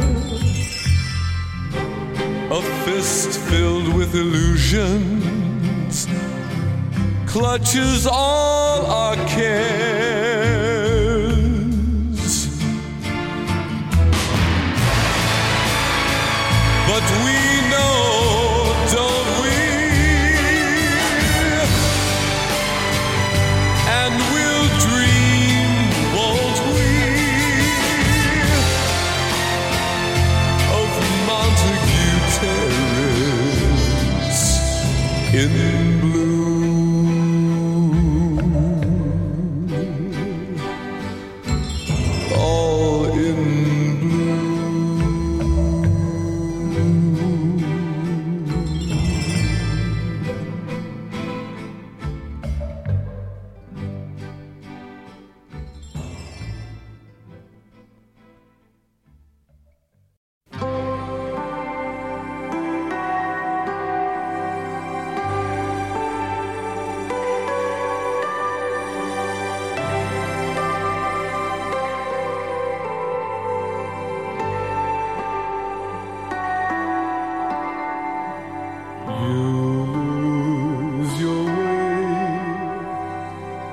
A 2.51 2.61
fist 2.83 3.39
filled 3.49 3.93
with 3.93 4.13
illusions 4.15 6.07
clutches 7.25 8.05
all 8.05 8.85
our 8.87 9.15
cares. 9.37 9.61
But 16.89 17.05
we 17.23 17.37
know, 17.71 18.10
in 35.41 35.70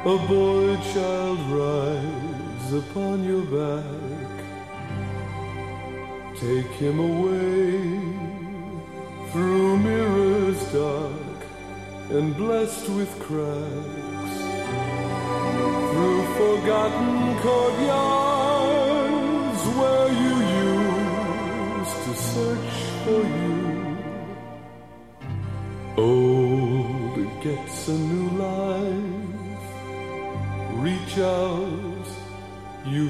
A 0.09 0.17
boy 0.27 0.75
child 0.95 1.41
rides 1.53 2.73
upon 2.73 3.17
your 3.31 3.45
back. 3.59 4.37
Take 6.41 6.73
him 6.85 6.99
away 6.99 7.73
through 9.31 9.77
mirrors 9.81 10.61
dark 10.73 11.39
and 12.09 12.35
blessed 12.39 12.89
with 12.97 13.11
cracks. 13.27 14.37
Through 15.91 16.23
forgotten 16.41 17.13
courtyards 17.45 18.03
where 19.79 20.09
you 20.23 20.35
used 21.77 21.99
to 22.07 22.15
search 22.33 22.75
for 23.05 23.23
you. 23.41 23.61
Old 25.99 27.17
gets 27.43 27.89
a 27.89 27.91
new 27.93 28.18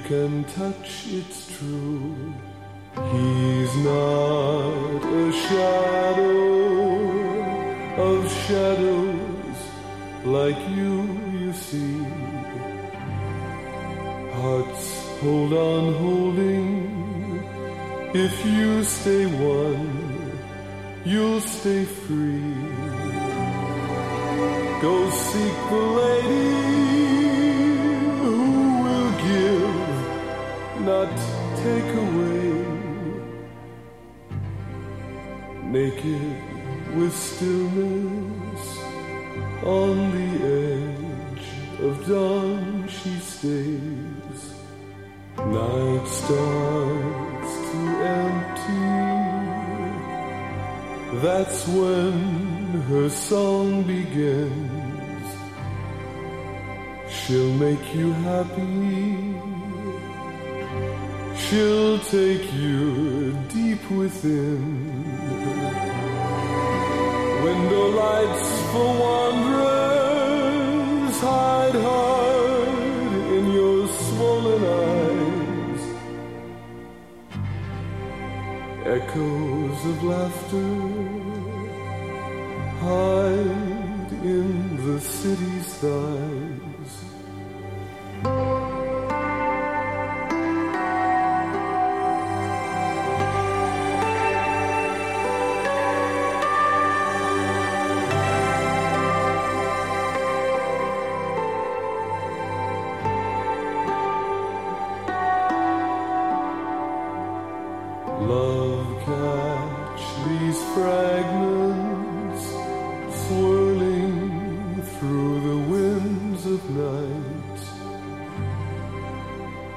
can 0.08 0.42
touch, 0.44 1.04
it's 1.08 1.40
true. 1.58 2.32
He's 3.12 3.76
not 3.84 5.00
a 5.04 5.32
shadow 5.44 6.38
of 8.08 8.32
shadows 8.46 9.58
like 10.24 10.60
you, 10.70 10.92
you 11.40 11.52
see. 11.52 11.98
Hearts 14.40 14.86
hold 15.20 15.52
on 15.52 15.84
holding. 16.02 16.68
If 18.14 18.34
you 18.46 18.84
stay 18.84 19.26
one, 19.26 20.38
you'll 21.04 21.42
stay 21.42 21.84
free. 21.84 22.54
Go 24.80 25.10
seek 25.10 25.56
the 25.72 25.84
lady 26.00 26.37
not 30.88 31.14
take 31.64 31.90
away. 32.06 32.48
Naked 35.76 36.36
with 36.96 37.14
stillness 37.28 38.64
on 39.80 39.94
the 40.16 40.30
edge 40.64 41.48
of 41.86 41.92
dawn 42.08 42.88
she 42.96 43.14
stays. 43.34 44.40
Night 45.58 46.06
starts 46.22 47.52
to 47.68 47.80
empty. 48.22 48.88
That's 51.24 51.60
when 51.78 52.16
her 52.90 53.08
song 53.10 53.82
begins. 53.82 55.26
She'll 57.16 57.54
make 57.66 57.84
you 57.94 58.08
happy. 58.28 59.27
She'll 61.48 61.98
take 62.00 62.52
you 62.52 63.32
deep 63.48 63.90
within. 63.90 65.02
Window 67.42 67.86
lights 68.02 68.48
for 68.70 68.88
wanderers 69.04 70.08
hide 71.20 71.74
hard 71.86 72.68
in 73.36 73.44
your 73.50 73.88
swollen 73.88 74.62
eyes. 74.84 75.82
Echoes 78.98 79.80
of 79.92 79.98
laughter 80.04 80.72
hide 82.84 84.12
in 84.22 84.76
the 84.84 85.00
city's 85.00 85.68
thighs. 85.80 86.37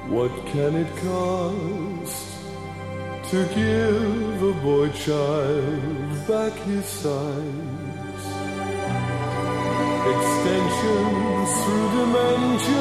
What 0.08 0.32
can 0.46 0.74
it 0.76 0.90
cost 0.96 2.26
to 3.30 3.38
give 3.54 4.42
a 4.42 4.52
boy 4.60 4.88
child 4.90 6.26
back 6.28 6.52
his 6.66 6.84
sight? 6.84 8.02
Extensions 10.12 11.50
through 11.62 11.88
dimensions 11.96 12.72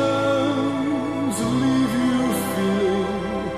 leave 1.61 1.93
you 2.05 2.21
feeling 2.53 3.49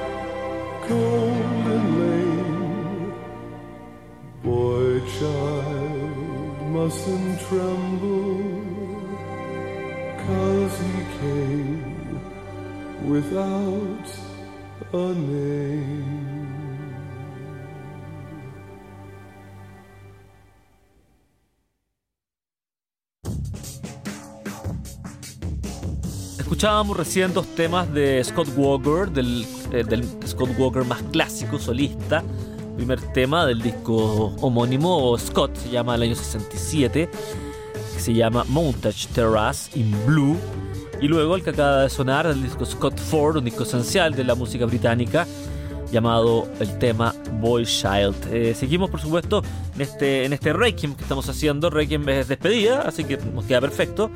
cold 0.88 1.66
and 1.76 1.88
lame. 2.00 3.14
Boy 4.44 4.90
child 5.18 6.16
mustn't 6.76 7.40
tremble, 7.48 8.23
without 13.04 14.08
a 14.94 14.98
name. 14.98 16.24
Escuchábamos 26.40 26.96
recién 26.96 27.34
dos 27.34 27.48
temas 27.56 27.92
de 27.94 28.24
Scott 28.24 28.48
Walker, 28.56 29.10
del, 29.10 29.46
eh, 29.72 29.84
del 29.84 30.06
Scott 30.26 30.52
Walker 30.58 30.86
más 30.86 31.02
clásico, 31.12 31.60
solista. 31.60 32.24
Primer 32.78 33.02
tema 33.14 33.46
del 33.46 33.62
disco 33.62 34.34
homónimo, 34.40 35.18
Scott, 35.18 35.56
se 35.58 35.70
llama 35.72 35.96
el 35.96 36.04
año 36.04 36.16
67, 36.16 37.10
que 37.94 38.00
se 38.00 38.14
llama 38.14 38.46
Montage 38.48 39.08
Terrace 39.14 39.78
in 39.78 39.94
Blue. 40.06 40.38
Y 41.04 41.10
luego 41.10 41.36
el 41.36 41.44
que 41.44 41.50
acaba 41.50 41.82
de 41.82 41.90
sonar, 41.90 42.28
el 42.28 42.42
disco 42.42 42.66
Scott 42.66 42.98
Ford, 42.98 43.36
un 43.36 43.44
disco 43.44 43.64
esencial 43.64 44.16
de 44.16 44.24
la 44.24 44.36
música 44.36 44.66
británica, 44.66 45.28
llamado 45.92 46.48
el 46.62 46.78
tema 46.80 47.14
Boy 47.42 47.66
Child. 47.66 48.16
Eh, 48.32 48.56
seguimos, 48.56 48.90
por 48.90 49.02
supuesto, 49.02 49.44
en 49.76 49.82
este, 49.82 50.24
en 50.24 50.32
este 50.32 50.54
Requiem 50.54 50.96
que 50.96 51.02
estamos 51.02 51.28
haciendo. 51.28 51.70
Requiem 51.70 52.08
es 52.08 52.30
despedida, 52.30 52.84
así 52.84 53.04
que 53.04 53.18
nos 53.18 53.44
queda 53.44 53.60
perfecto. 53.60 54.12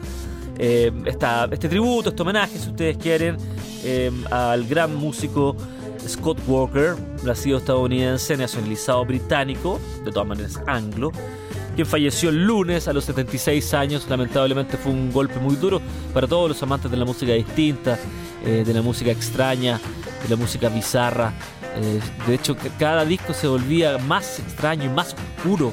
Eh, 0.58 0.94
este 1.06 1.68
tributo, 1.68 2.12
este 2.12 2.22
homenaje, 2.22 2.58
si 2.58 2.70
ustedes 2.70 2.96
quieren, 2.96 3.36
eh, 3.84 4.10
al 4.32 4.66
gran 4.66 4.96
músico 4.96 5.58
Scott 6.08 6.40
Walker, 6.48 6.96
nacido 7.22 7.58
estadounidense, 7.58 8.38
nacionalizado 8.38 9.04
británico, 9.04 9.78
de 10.06 10.12
todas 10.14 10.30
maneras 10.30 10.62
anglo, 10.68 11.12
quien 11.78 11.88
falleció 11.88 12.30
el 12.30 12.44
lunes 12.44 12.88
a 12.88 12.94
los 12.94 13.06
76 13.06 13.76
años. 13.76 14.08
Lamentablemente 14.10 14.78
fue 14.78 14.92
un 14.92 15.12
golpe 15.12 15.40
muy 15.40 15.56
duro 15.56 15.80
para 16.12 16.28
todos 16.28 16.50
los 16.50 16.64
amantes 16.64 16.90
de 16.90 16.98
la 16.98 17.06
música 17.06 17.34
distinta, 17.34 18.00
eh, 18.44 18.64
de 18.66 18.74
la 18.74 18.82
música 18.82 19.12
extraña, 19.12 19.80
de 20.24 20.30
la 20.30 20.36
música 20.36 20.70
bizarra. 20.70 21.34
de 22.26 22.34
hecho, 22.34 22.58
cada 22.80 23.06
disco 23.06 23.32
se 23.32 23.46
volvía 23.46 24.00
más 24.00 24.40
extraño 24.40 24.86
y 24.86 24.90
más 24.90 25.16
oscuro. 25.38 25.72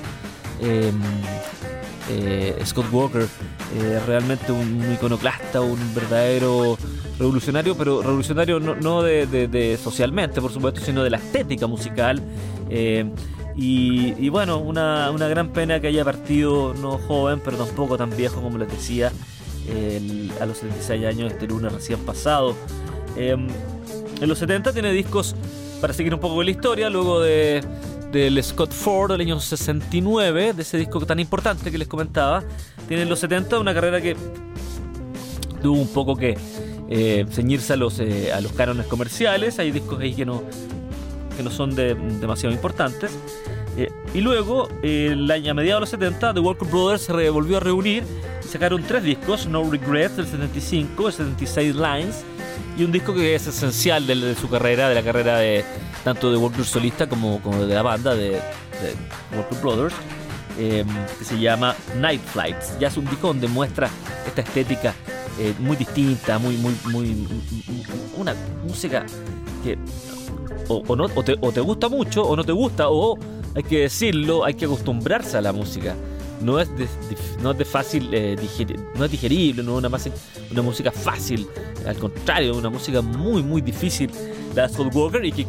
Scott 2.67 2.93
Walker 2.93 3.27
eh, 3.77 4.01
realmente 4.07 4.53
un 4.53 4.93
iconoclasta, 4.93 5.63
un 5.63 5.95
verdadero 5.95 6.77
revolucionario, 7.19 7.75
pero 7.79 8.03
revolucionario 8.03 8.61
no, 8.61 9.03
de, 9.03 9.79
socialmente, 9.83 10.43
por 10.43 10.53
supuesto, 10.53 10.83
sino 10.83 11.03
de 11.03 11.09
la 11.09 11.17
estética 11.17 11.67
musical. 11.67 12.21
Y, 13.57 14.29
bueno, 14.31 14.59
una, 14.59 15.11
gran 15.29 15.51
pena 15.51 15.81
que 15.81 15.87
haya 15.87 16.05
partido 16.05 16.75
no 16.75 16.99
joven, 16.99 17.41
pero 17.45 17.57
tampoco 17.57 17.97
tan 17.97 18.15
viejo 18.17 18.43
como 18.43 18.59
les 18.59 18.69
decía, 18.69 19.13
a 20.41 20.47
los 20.47 20.59
76 20.59 21.05
años, 21.07 21.33
este 21.33 21.47
lunes 21.47 21.73
recién 21.73 22.01
pasado. 22.01 22.57
Em, 23.17 23.47
en 24.21 24.29
los 24.29 24.39
70 24.39 24.73
tiene 24.73 24.93
discos 24.93 25.37
para 25.81 25.93
seguir 25.93 26.15
un 26.15 26.21
poco 26.21 26.37
con 26.37 26.45
la 26.45 26.51
historia, 26.51 26.91
luego 26.91 27.21
de 27.21 27.63
del 28.15 28.43
Scott 28.45 28.71
Ford 28.71 29.11
del 29.11 29.23
año 29.23 29.41
69, 29.41 30.53
de 30.53 30.63
ese 30.63 30.79
disco 30.79 31.05
tan 31.05 31.19
importante 31.19 31.73
que 31.73 31.79
les 31.79 31.89
comentaba. 31.89 32.45
Tiene 32.87 33.03
en 33.03 33.09
los 33.09 33.19
70 33.19 33.59
una 33.59 33.75
carrera 33.75 34.01
que 34.01 34.17
tuvo 35.61 35.81
un 35.81 35.89
poco 35.89 36.15
que 36.15 36.39
eh, 36.89 37.27
ceñirse 37.33 37.73
a 37.73 37.77
los, 37.77 37.99
eh, 37.99 38.33
a 38.33 38.41
los 38.41 38.53
cánones 38.53 38.87
comerciales. 38.87 39.59
Hay 39.59 39.73
discos 39.73 39.99
ahí 40.01 40.15
que 40.15 40.25
no, 40.25 40.45
que 41.37 41.43
no 41.43 41.51
son 41.51 41.75
demasiado 41.75 42.55
importantes. 42.55 43.13
Eh, 43.77 43.91
y 44.15 44.21
luego, 44.21 44.69
el 44.83 45.31
año, 45.31 45.51
a 45.51 45.55
mediados 45.55 45.91
de 45.91 45.99
los 45.99 46.13
70, 46.13 46.35
The 46.35 46.41
Walker 46.41 46.69
Brothers 46.69 47.03
se 47.03 47.31
volvió 47.31 47.57
a 47.57 47.61
reunir 47.61 48.05
sacaron 48.55 48.85
tres 48.85 49.03
discos: 49.03 49.47
No 49.49 49.69
Regrets 49.69 50.17
del 50.17 50.27
75, 50.27 51.09
el 51.09 51.13
76 51.13 51.75
Lines, 51.75 52.25
y 52.79 52.85
un 52.85 52.93
disco 52.93 53.13
que 53.13 53.35
es 53.35 53.49
esencial 53.49 54.07
de 54.07 54.37
su 54.37 54.49
carrera, 54.49 54.89
de 54.89 54.95
la 54.95 55.03
carrera 55.03 55.39
de 55.39 55.65
tanto 56.05 56.31
de 56.31 56.37
Walker 56.37 56.65
solista 56.65 57.09
como, 57.09 57.41
como 57.43 57.67
de 57.67 57.75
la 57.75 57.83
banda 57.83 58.15
de, 58.15 58.41
Walker 59.35 59.59
Brothers, 59.61 59.95
em, 60.57 60.87
que 61.19 61.25
se 61.25 61.41
llama 61.41 61.75
Night 61.97 62.23
Flights. 62.33 62.79
Ya 62.79 62.89
es 62.89 62.97
un 62.97 63.07
disco 63.07 63.27
donde 63.29 63.49
muestra 63.49 63.91
esta 64.25 64.43
estética 64.43 64.95
eh, 65.41 65.53
muy 65.59 65.77
distinta, 65.77 66.39
muy, 66.39 66.57
muy, 66.57 66.77
muy. 66.93 67.27
Una 68.17 68.35
música 68.65 69.05
que 69.65 69.77
o, 70.69 70.97
no, 70.97 71.07
o, 71.15 71.23
te, 71.23 71.37
o 71.41 71.53
te 71.53 71.61
gusta 71.61 71.89
mucho 71.89 72.23
o 72.23 72.37
no 72.37 72.45
te 72.45 72.53
gusta, 72.53 72.89
o 72.89 73.19
hay 73.55 73.63
que 73.63 73.81
decirlo, 73.81 74.45
hay 74.45 74.55
que 74.55 74.65
acostumbrarse 74.65 75.37
a 75.37 75.41
la 75.41 75.53
música. 75.53 75.95
No 76.41 76.61
es 76.61 76.69
de, 76.77 76.87
no 77.43 77.53
es 77.53 77.59
de 77.59 77.65
fácil 77.65 78.11
eh, 78.13 78.37
no 78.97 79.05
es 79.05 79.11
digerible, 79.11 79.63
no 79.63 79.79
es 79.79 79.85
una, 79.85 79.99
una 80.51 80.63
música 80.63 80.91
fácil, 80.91 81.47
al 81.87 81.97
contrario, 81.97 82.57
una 82.57 82.71
música 82.71 83.01
muy 83.01 83.43
muy 83.43 83.63
difícil. 83.63 84.11
La 84.55 84.69
Scott 84.69 84.95
Walker 84.95 85.25
y 85.25 85.33
que 85.33 85.47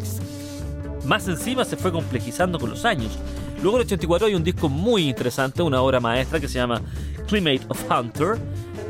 más 1.05 1.27
encima 1.27 1.65
se 1.65 1.77
fue 1.77 1.91
complejizando 1.91 2.60
con 2.60 2.69
los 2.69 2.86
años. 2.86 3.17
Luego 3.62 3.77
en 3.77 3.81
el 3.81 3.88
84 3.88 4.27
hay 4.27 4.36
un 4.36 4.43
disco 4.43 4.69
muy 4.69 5.10
interesante, 5.10 5.62
una 5.62 5.81
obra 5.81 5.99
maestra 5.99 6.39
que 6.39 6.47
se 6.47 6.55
llama 6.55 6.81
Climate 7.27 7.62
of 7.69 7.84
Hunter, 7.89 8.38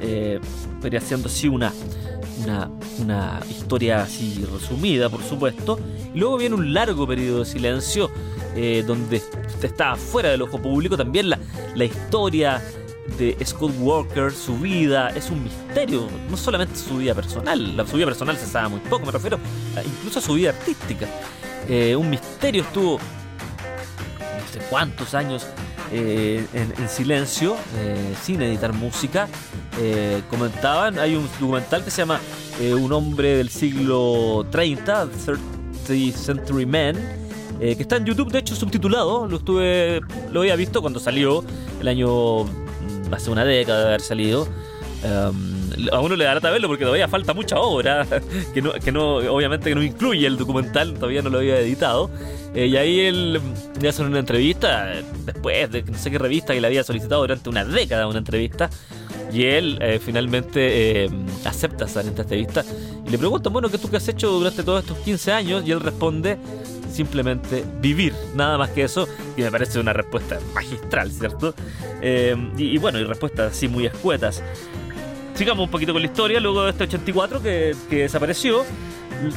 eh, 0.01 0.39
haciendo 0.97 1.27
así 1.27 1.47
una, 1.47 1.73
una, 2.43 2.69
una, 2.99 3.39
historia 3.49 4.03
así 4.03 4.45
resumida, 4.51 5.09
por 5.09 5.23
supuesto. 5.23 5.79
Luego 6.13 6.37
viene 6.37 6.55
un 6.55 6.73
largo 6.73 7.07
periodo 7.07 7.39
de 7.39 7.45
silencio 7.45 8.09
eh, 8.55 8.83
donde 8.85 9.21
está 9.61 9.95
fuera 9.95 10.29
del 10.29 10.41
ojo 10.41 10.61
público. 10.61 10.97
También 10.97 11.29
la, 11.29 11.39
la 11.75 11.85
historia 11.85 12.61
de 13.17 13.37
Scott 13.45 13.73
Walker, 13.79 14.31
su 14.31 14.57
vida, 14.57 15.09
es 15.09 15.29
un 15.29 15.43
misterio. 15.43 16.07
No 16.29 16.37
solamente 16.37 16.75
su 16.75 16.97
vida 16.97 17.13
personal, 17.13 17.77
la, 17.77 17.85
su 17.85 17.97
vida 17.97 18.07
personal 18.07 18.37
se 18.37 18.47
sabe 18.47 18.69
muy 18.69 18.79
poco, 18.81 19.05
me 19.05 19.11
refiero 19.11 19.39
incluso 19.85 20.19
a 20.19 20.21
su 20.21 20.33
vida 20.33 20.49
artística. 20.49 21.07
Eh, 21.67 21.95
un 21.95 22.09
misterio 22.09 22.63
estuvo 22.63 22.97
no 22.97 24.51
sé 24.51 24.59
cuántos 24.69 25.13
años 25.13 25.47
eh, 25.91 26.45
en, 26.53 26.89
silencio, 26.89 27.55
eh, 27.77 28.15
sin 28.21 28.41
editar 28.41 28.73
música. 28.73 29.27
comentaban, 30.29 30.99
hay 30.99 31.15
un 31.15 31.27
documental 31.39 31.83
que 31.83 31.91
se 31.91 32.01
llama 32.01 32.19
Un 32.59 32.91
hombre 32.93 33.37
del 33.37 33.49
siglo 33.49 34.45
30, 34.49 35.09
30 35.85 36.17
Century 36.17 36.65
Man, 36.65 36.95
que 37.59 37.77
está 37.79 37.97
en 37.97 38.05
YouTube, 38.05 38.31
de 38.31 38.39
hecho 38.39 38.55
subtitulado, 38.55 39.27
lo 39.27 39.37
estuve, 39.37 40.01
lo 40.31 40.41
había 40.41 40.55
visto 40.55 40.81
cuando 40.81 40.99
salió 40.99 41.43
el 41.79 41.87
año, 41.87 42.45
mm, 42.45 43.13
hace 43.13 43.29
una 43.29 43.43
década 43.43 43.81
de 43.81 43.87
haber 43.87 44.01
salido. 44.01 44.47
Um, 45.03 45.64
a 45.91 45.99
uno 45.99 46.15
le 46.15 46.25
dará 46.25 46.39
verlo 46.49 46.67
porque 46.67 46.83
todavía 46.83 47.07
falta 47.07 47.33
mucha 47.33 47.57
obra, 47.57 48.05
que 48.53 48.91
no, 48.91 49.15
obviamente 49.15 49.69
que 49.69 49.75
no 49.75 49.83
incluye 49.83 50.25
el 50.27 50.37
documental, 50.37 50.93
todavía 50.93 51.21
no 51.21 51.29
lo 51.29 51.39
había 51.39 51.59
editado. 51.59 52.09
Eh, 52.55 52.67
y 52.67 52.77
ahí 52.77 53.01
él 53.01 53.41
le 53.81 53.89
hace 53.89 54.01
una 54.01 54.19
entrevista, 54.19 54.93
después 55.25 55.69
de 55.71 55.83
no 55.83 55.97
sé 55.97 56.09
qué 56.09 56.17
revista 56.17 56.53
que 56.53 56.61
le 56.61 56.67
había 56.67 56.83
solicitado 56.83 57.21
durante 57.21 57.49
una 57.49 57.65
década 57.65 58.07
una 58.07 58.19
entrevista. 58.19 58.69
Y 59.33 59.43
él 59.43 59.77
eh, 59.81 59.99
finalmente 60.03 61.03
eh, 61.03 61.09
acepta 61.43 61.85
esa 61.85 61.99
entrevista 62.01 62.63
y 63.05 63.09
le 63.09 63.17
preguntan, 63.17 63.51
bueno, 63.51 63.69
¿qué 63.69 63.77
tú 63.77 63.89
qué 63.89 63.97
has 63.97 64.07
hecho 64.07 64.29
durante 64.31 64.63
todos 64.63 64.83
estos 64.83 64.97
15 64.99 65.31
años? 65.33 65.63
Y 65.65 65.71
él 65.71 65.81
responde, 65.81 66.37
simplemente 66.89 67.65
vivir, 67.81 68.13
nada 68.33 68.57
más 68.57 68.69
que 68.69 68.83
eso, 68.83 69.09
y 69.35 69.41
me 69.41 69.51
parece 69.51 69.79
una 69.79 69.91
respuesta 69.91 70.39
magistral, 70.53 71.11
¿cierto? 71.11 71.53
y, 72.01 72.63
y, 72.63 72.77
bueno, 72.77 72.99
y 72.99 73.03
respuestas 73.03 73.51
así 73.51 73.67
muy 73.67 73.85
escuetas. 73.87 74.41
Sigamos 75.35 75.65
un 75.65 75.69
poquito 75.69 75.91
con 75.91 76.01
la 76.01 76.07
historia. 76.07 76.39
Luego 76.39 76.63
de 76.63 76.71
este 76.71 76.85
84 76.85 77.41
que, 77.41 77.75
desapareció, 77.89 78.63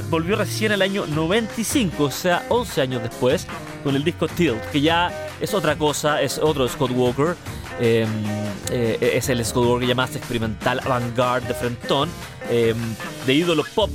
volvió 0.08 0.36
recién 0.36 0.70
el 0.70 0.80
año 0.80 1.06
95, 1.06 2.04
o 2.04 2.10
sea, 2.10 2.46
11 2.48 2.80
años 2.80 3.02
después, 3.02 3.48
con 3.82 3.96
el 3.96 4.04
disco 4.04 4.28
Tilt, 4.28 4.62
que 4.70 4.80
ya 4.80 5.28
es 5.40 5.54
otra 5.54 5.76
cosa, 5.76 6.22
es 6.22 6.38
otro 6.38 6.68
Scott 6.68 6.92
Walker. 6.92 7.34
Em, 7.80 8.08
eh, 8.70 9.12
es 9.14 9.28
el 9.28 9.44
Scott 9.44 9.64
Walker 9.64 9.94
más 9.96 10.14
experimental, 10.14 10.80
avant-garde 10.84 11.48
de 11.48 11.54
Frentón, 11.54 12.08
em, 12.48 12.76
de 13.26 13.34
ídolo 13.34 13.64
pop. 13.74 13.90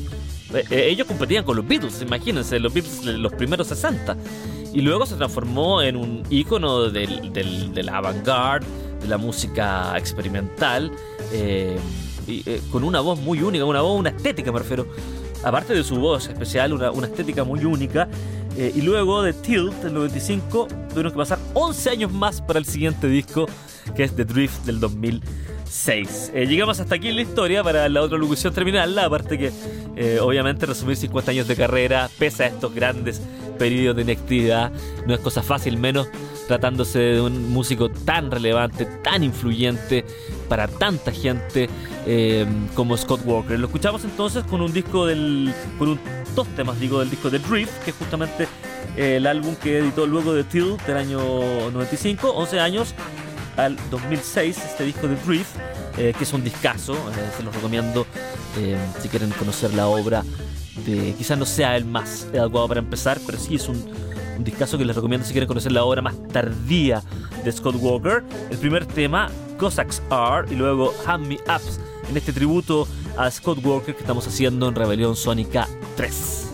Eh, 0.54 0.64
eh, 0.70 0.88
ellos 0.90 1.08
competían 1.08 1.46
con 1.46 1.56
los 1.56 1.66
Beatles, 1.66 2.02
imagínense, 2.02 2.60
los 2.60 2.74
Beatles 2.74 3.06
los 3.06 3.32
primeros 3.34 3.68
60. 3.68 4.18
Y 4.74 4.82
luego 4.82 5.06
se 5.06 5.16
transformó 5.16 5.82
en 5.82 5.96
un 5.96 6.24
ícono 6.30 6.90
del, 6.90 7.32
del, 7.32 7.74
del 7.74 7.90
avant-garde, 7.90 8.66
la 9.08 9.18
música 9.18 9.98
experimental. 9.98 10.92
Eh, 11.32 11.78
y, 12.28 12.50
eh, 12.50 12.62
con 12.72 12.84
una 12.84 13.02
voz 13.02 13.20
muy 13.20 13.42
única, 13.42 13.66
una 13.66 13.82
voz, 13.82 14.00
una 14.00 14.10
estética 14.10 14.52
me 14.52 14.60
refiero. 14.60 14.88
Aparte 15.44 15.74
de 15.74 15.84
su 15.84 15.98
voz 15.98 16.28
especial, 16.30 16.72
una, 16.74 16.92
una 16.92 17.08
estética 17.08 17.44
muy 17.44 17.66
única. 17.66 18.08
Eh, 18.58 18.72
y 18.76 18.82
luego 18.82 19.24
de 19.24 19.34
Tilt, 19.34 19.74
del 19.82 19.94
95, 19.96 20.68
tuvieron 20.90 21.12
que 21.12 21.18
pasar 21.18 21.40
11 21.54 21.90
años 21.90 22.12
más 22.12 22.42
para 22.42 22.60
el 22.60 22.66
siguiente 22.66 23.08
disco, 23.08 23.48
que 23.96 24.04
es 24.04 24.16
The 24.16 24.26
Drift 24.26 24.64
del 24.66 24.80
2006. 24.80 26.32
llegamos 26.34 26.80
hasta 26.80 26.96
aquí 26.96 27.10
en 27.10 27.16
la 27.16 27.24
historia 27.24 27.64
para 27.64 27.90
la 27.90 28.02
otra 28.02 28.20
locución 28.20 28.54
terminal, 28.54 28.98
aparte 29.00 29.40
que 29.40 29.52
obviamente 30.22 30.68
resumir 30.68 30.98
50 30.98 31.32
años 31.32 31.48
de 31.48 31.56
carrera, 31.56 32.12
pese 32.20 32.44
a 32.44 32.48
estos 32.48 32.74
grandes 32.76 33.22
periodos 33.58 33.96
de 33.96 34.04
inactividad, 34.04 34.72
no 35.08 35.16
es 35.16 35.20
cosa 35.20 35.42
fácil, 35.42 35.78
menos 35.78 36.08
tratándose 36.48 37.00
de 37.00 37.22
un 37.22 37.52
músico 37.52 37.90
tan 37.90 38.32
relevante, 38.32 38.86
tan 38.86 39.24
influyente 39.24 40.06
para 40.48 40.68
tanta 40.68 41.12
gente 41.12 41.70
eh, 42.06 42.46
como 42.76 42.98
Scott 42.98 43.22
Walker. 43.26 43.58
Lo 43.60 43.68
escuchamos 43.68 44.04
entonces 44.04 44.44
con 44.44 44.62
un 44.62 44.74
disco 44.74 45.06
del. 45.06 45.54
con 45.78 45.90
un, 45.90 46.00
dos 46.36 46.48
temas, 46.50 46.80
digo, 46.80 47.00
del 47.00 47.10
disco 47.10 47.30
de 47.30 47.40
Drift, 47.40 47.84
que 47.84 47.92
es 47.92 47.98
justamente 47.98 48.48
eh, 48.98 49.18
el 49.18 49.28
álbum 49.28 49.56
que 49.56 49.80
editó 49.80 50.06
luego 50.06 50.34
de 50.34 50.44
Till 50.44 50.78
del 50.86 50.98
año 50.98 51.20
95, 51.72 52.32
11 52.32 52.60
años 52.60 52.94
al 53.58 53.78
2006, 53.92 54.58
este 54.58 54.84
disco 54.84 55.08
de 55.08 55.16
Drift, 55.16 55.56
eh, 55.98 56.14
que 56.18 56.24
es 56.24 56.34
un 56.34 56.44
discazo, 56.44 56.96
se 57.38 57.44
los 57.44 57.54
recomiendo 57.56 58.06
si 59.02 59.10
quieren 59.10 59.32
conocer 59.32 59.74
la 59.74 59.88
obra 59.88 60.24
de. 60.86 61.14
Quizás 61.18 61.38
no 61.38 61.46
sea 61.46 61.78
el 61.78 61.86
más 61.86 62.28
adecuado 62.34 62.68
para 62.68 62.80
empezar, 62.80 63.20
pero 63.26 63.40
sí 63.40 63.56
es 63.56 63.68
un 63.68 63.84
un 64.38 64.44
discazo 64.44 64.78
que 64.78 64.86
les 64.86 64.96
recomiendo 64.96 65.26
si 65.26 65.34
quieren 65.34 65.48
conocer 65.48 65.72
la 65.72 65.84
obra 65.84 66.02
más 66.02 66.16
tardía 66.30 67.02
de 67.44 67.52
Scott 67.52 67.76
Walker. 67.80 68.24
El 68.50 68.58
primer 68.58 68.86
tema, 68.86 69.30
Cossacks 69.58 70.02
Are, 70.10 70.52
y 70.52 70.56
luego 70.56 70.94
Hand 71.06 71.28
Me 71.28 71.36
Ups, 71.36 71.80
en 72.10 72.18
este 72.18 72.34
tributo 72.34 72.88
a 73.18 73.30
Scott 73.30 73.64
Walker 73.64 73.96
que 73.96 74.02
estamos 74.02 74.28
haciendo 74.28 74.68
en 74.68 74.76
Rebelión 74.76 75.16
Sónica 75.16 75.68
3. 75.96 76.53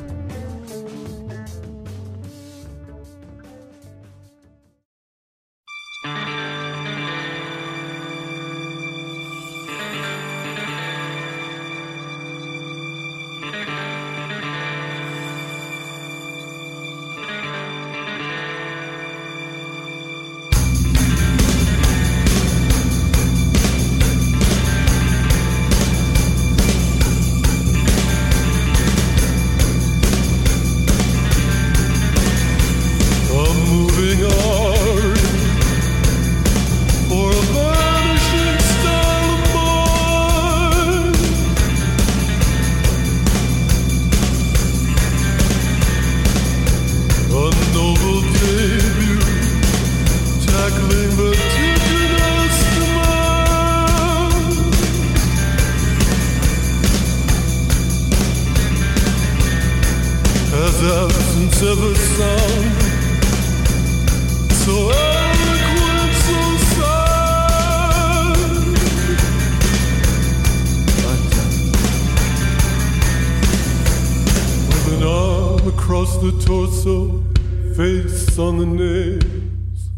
face 78.01 78.39
on 78.39 78.57
the 78.57 78.65
nails, 78.65 79.89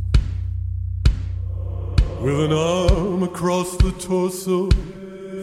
with 2.22 2.40
an 2.40 2.54
arm 2.54 3.24
across 3.24 3.78
the 3.78 3.92
torso, 3.92 4.70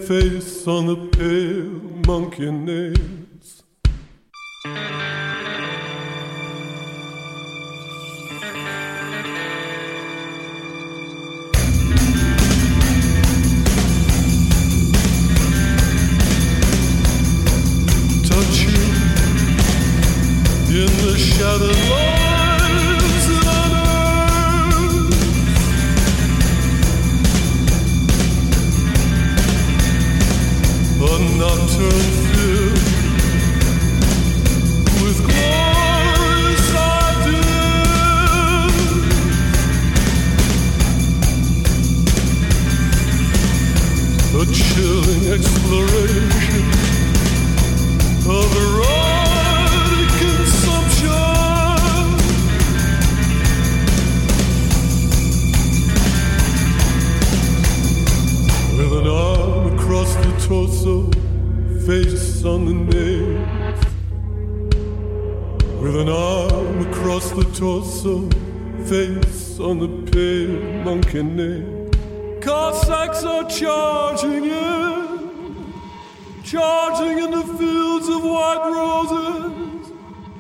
face 0.07 0.67
on 0.67 0.87
the 0.87 0.97
pale 1.17 1.71
monkey 2.07 2.51
nail. 2.51 3.18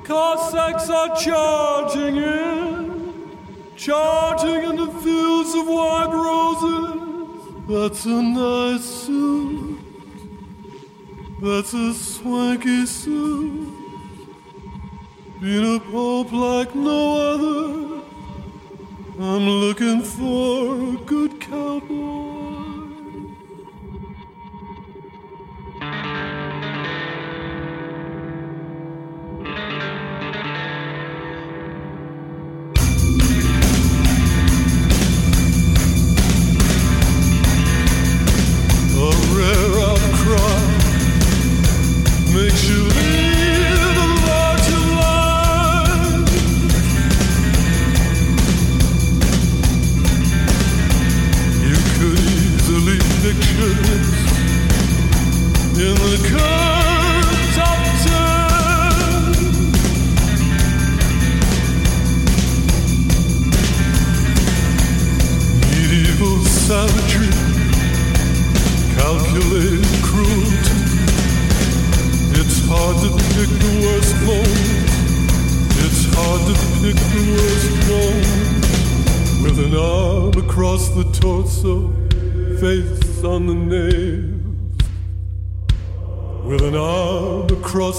Cossacks 0.09 0.89
are 0.89 1.15
charging 1.17 2.17
in, 2.17 3.31
charging 3.77 4.65
in 4.71 4.77
the 4.77 4.91
fields 5.03 5.55
of 5.55 5.67
white 5.67 6.09
roses. 6.11 7.69
That's 7.69 8.07
a 8.07 8.23
nice 8.23 8.85
suit. 8.85 9.79
That's 11.43 11.75
a 11.75 11.93
swanky 11.93 12.87
suit. 12.87 13.69
Been 15.43 15.77
a 15.77 15.79
pope 15.79 16.33
like 16.33 16.75
no 16.75 17.03
other. 17.35 18.03
I'm 19.21 19.47
looking 19.47 20.01
for 20.01 20.95
a 20.95 20.97
good 21.05 21.39
cowboy. 21.39 22.28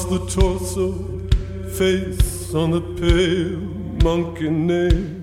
the 0.10 0.26
torso, 0.26 0.91
face 1.78 2.54
on 2.56 2.72
the 2.72 2.82
pale 3.00 3.60
monkey 4.04 4.50
name. 4.50 5.18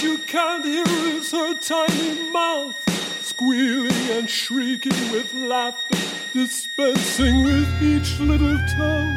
You 0.00 0.18
can't 0.18 0.64
hear 0.64 0.84
is 0.86 1.32
her 1.32 1.54
tiny 1.58 2.30
mouth 2.30 2.76
squealing 3.20 4.10
and 4.12 4.30
shrieking 4.30 4.92
with 5.10 5.34
laughter, 5.34 5.98
dispensing 6.32 7.42
with 7.42 7.82
each 7.82 8.20
little 8.20 8.56
toe, 8.76 9.14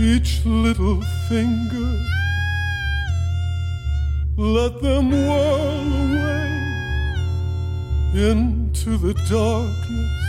each 0.00 0.44
little 0.44 1.00
finger. 1.28 1.96
Let 4.36 4.82
them 4.82 5.12
whirl 5.12 5.92
away 6.02 6.50
into 8.28 8.96
the 8.96 9.14
darkness. 9.30 10.24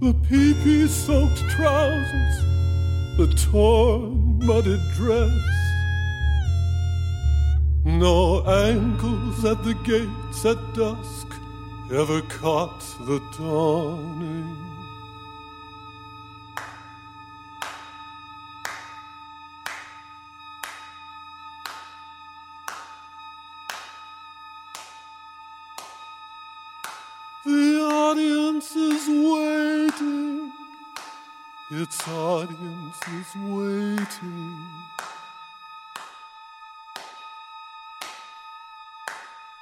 The 0.00 0.12
pee-pee 0.28 0.88
soaked 0.88 1.38
trousers, 1.50 2.36
the 3.16 3.32
torn, 3.52 4.44
muddied 4.44 4.82
dress. 4.96 5.57
No 7.98 8.44
ankles 8.46 9.44
at 9.44 9.64
the 9.64 9.74
gates 9.74 10.44
at 10.44 10.72
dusk 10.72 11.34
ever 11.90 12.20
caught 12.22 12.78
the 13.00 13.20
dawning. 13.36 14.56
The 27.44 27.80
audience 27.82 28.76
is 28.76 29.08
waiting. 29.08 30.52
Its 31.72 32.06
audience 32.06 33.00
is 33.08 33.34
waiting. 33.42 34.56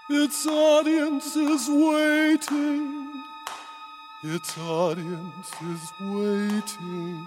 Its 0.08 0.46
audience 0.46 1.34
is 1.34 1.68
waiting. 1.68 3.24
Its 4.22 4.56
audience 4.56 5.50
is 5.62 5.92
waiting. 6.00 7.26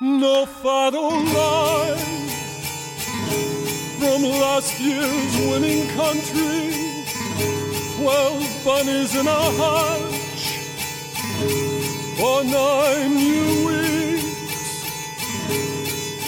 No 0.00 0.46
final 0.46 1.10
line 1.10 2.28
from 3.98 4.22
last 4.22 4.80
year's 4.80 5.36
winning 5.48 5.88
country. 5.96 7.04
Twelve 7.96 8.64
bunnies 8.64 9.16
in 9.16 9.26
a 9.26 9.44
hutch 9.58 10.58
for 12.18 12.44
nine 12.44 13.14
new 13.16 13.66
weeks. 13.66 14.03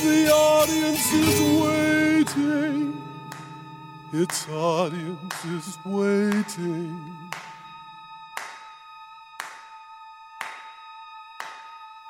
The 0.06 0.30
audience 0.30 1.12
is 1.12 1.40
waiting. 1.64 3.02
Its 4.12 4.48
audience 4.48 5.44
is 5.44 5.78
waiting. 5.84 7.16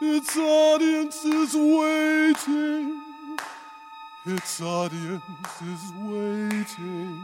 Its 0.02 0.36
audience 0.36 1.24
is 1.24 1.54
waiting. 1.54 3.00
Its 4.26 4.60
audience 4.60 5.62
is 5.62 5.92
waiting. 5.96 7.22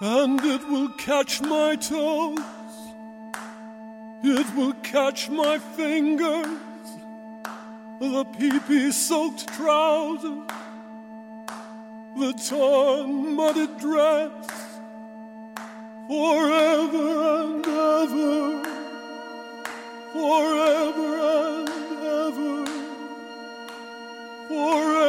And 0.00 0.40
it 0.44 0.68
will 0.68 0.88
catch 0.88 1.40
my 1.40 1.76
toes. 1.76 2.59
It 4.22 4.54
will 4.54 4.74
catch 4.82 5.30
my 5.30 5.58
fingers. 5.58 6.58
The 8.00 8.24
pee-pee 8.38 8.92
soaked 8.92 9.48
trousers. 9.48 10.42
The 12.18 12.32
torn, 12.48 13.34
mudded 13.34 13.78
dress. 13.78 14.30
Forever 16.06 17.44
and 17.44 17.66
ever. 17.66 18.64
Forever 20.12 21.10
and 21.56 21.68
ever. 22.04 22.66
Forever 24.48 24.99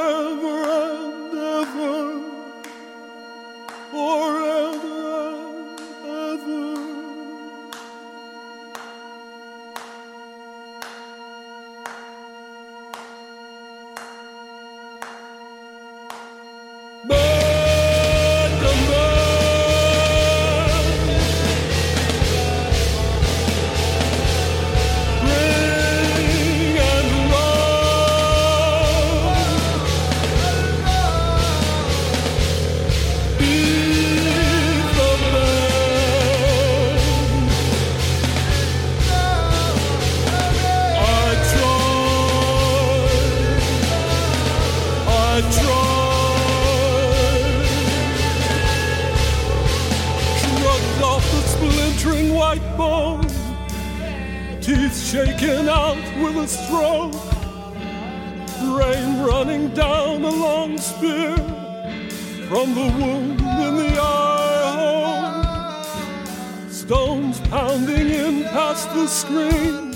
shaken 55.11 55.67
out 55.67 55.97
with 56.23 56.37
a 56.37 56.47
stroke, 56.47 57.13
rain 58.79 59.21
running 59.21 59.67
down 59.73 60.23
a 60.23 60.29
long 60.29 60.77
spear 60.77 61.35
from 62.47 62.73
the 62.73 62.87
wound 62.97 63.41
in 63.41 63.75
the 63.75 63.99
eye 64.01 64.71
hole, 65.83 66.69
stones 66.69 67.41
pounding 67.49 68.07
in 68.07 68.43
past 68.55 68.87
the 68.93 69.05
screen, 69.05 69.91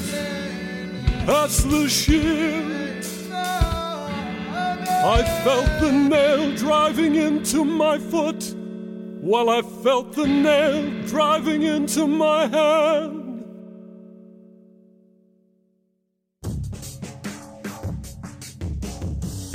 past 1.26 1.70
the 1.70 1.88
shield. 1.88 3.06
I 3.32 5.24
felt 5.46 5.80
the 5.80 5.94
nail 5.94 6.54
driving 6.58 7.16
into 7.16 7.64
my 7.64 8.00
foot. 8.00 8.54
While 9.22 9.50
I 9.50 9.62
felt 9.62 10.12
the 10.12 10.28
nail 10.28 11.08
driving 11.08 11.62
into 11.62 12.06
my 12.06 12.48
hand. 12.48 13.25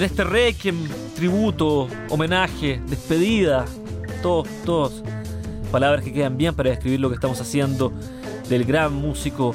En 0.00 0.04
este 0.04 0.24
requiem, 0.24 0.88
tributo, 1.14 1.86
homenaje, 2.08 2.80
despedida, 2.88 3.66
todos, 4.22 4.48
todos, 4.64 5.02
palabras 5.70 6.02
que 6.02 6.10
quedan 6.10 6.38
bien 6.38 6.54
para 6.54 6.70
describir 6.70 7.00
lo 7.00 7.10
que 7.10 7.16
estamos 7.16 7.38
haciendo 7.38 7.92
del 8.48 8.64
gran 8.64 8.94
músico 8.94 9.54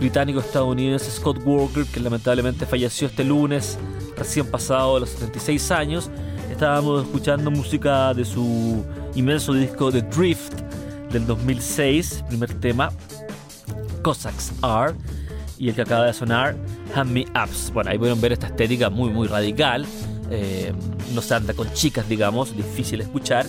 británico-estadounidense 0.00 1.12
Scott 1.12 1.38
Walker, 1.44 1.84
que 1.84 2.00
lamentablemente 2.00 2.66
falleció 2.66 3.06
este 3.06 3.22
lunes, 3.22 3.78
recién 4.16 4.46
pasado 4.46 4.94
de 4.94 5.00
los 5.02 5.10
76 5.10 5.70
años. 5.70 6.10
Estábamos 6.50 7.04
escuchando 7.04 7.48
música 7.52 8.12
de 8.14 8.24
su 8.24 8.84
inmenso 9.14 9.52
disco 9.52 9.92
The 9.92 10.02
Drift 10.02 10.54
del 11.12 11.24
2006, 11.24 12.24
primer 12.26 12.52
tema, 12.54 12.90
Cossacks 14.02 14.54
Are, 14.60 14.94
y 15.56 15.68
el 15.68 15.76
que 15.76 15.82
acaba 15.82 16.06
de 16.06 16.14
sonar, 16.14 16.56
Hand 16.94 17.10
Me 17.10 17.26
Ups. 17.42 17.72
Bueno, 17.72 17.90
ahí 17.90 17.98
pueden 17.98 18.20
ver 18.20 18.32
esta 18.32 18.46
estética 18.46 18.90
muy, 18.90 19.10
muy 19.10 19.28
radical. 19.28 19.86
Eh, 20.30 20.72
no 21.14 21.20
se 21.20 21.34
anda 21.34 21.52
con 21.54 21.72
chicas, 21.74 22.08
digamos, 22.08 22.56
difícil 22.56 23.00
escuchar, 23.00 23.46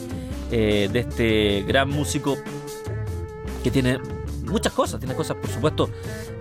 eh, 0.52 0.90
de 0.92 1.00
este 1.00 1.64
gran 1.66 1.90
músico 1.90 2.38
que 3.64 3.72
tiene 3.72 4.00
muchas 4.46 4.74
cosas, 4.74 5.00
tiene 5.00 5.16
cosas, 5.16 5.38
por 5.38 5.50
supuesto, 5.50 5.90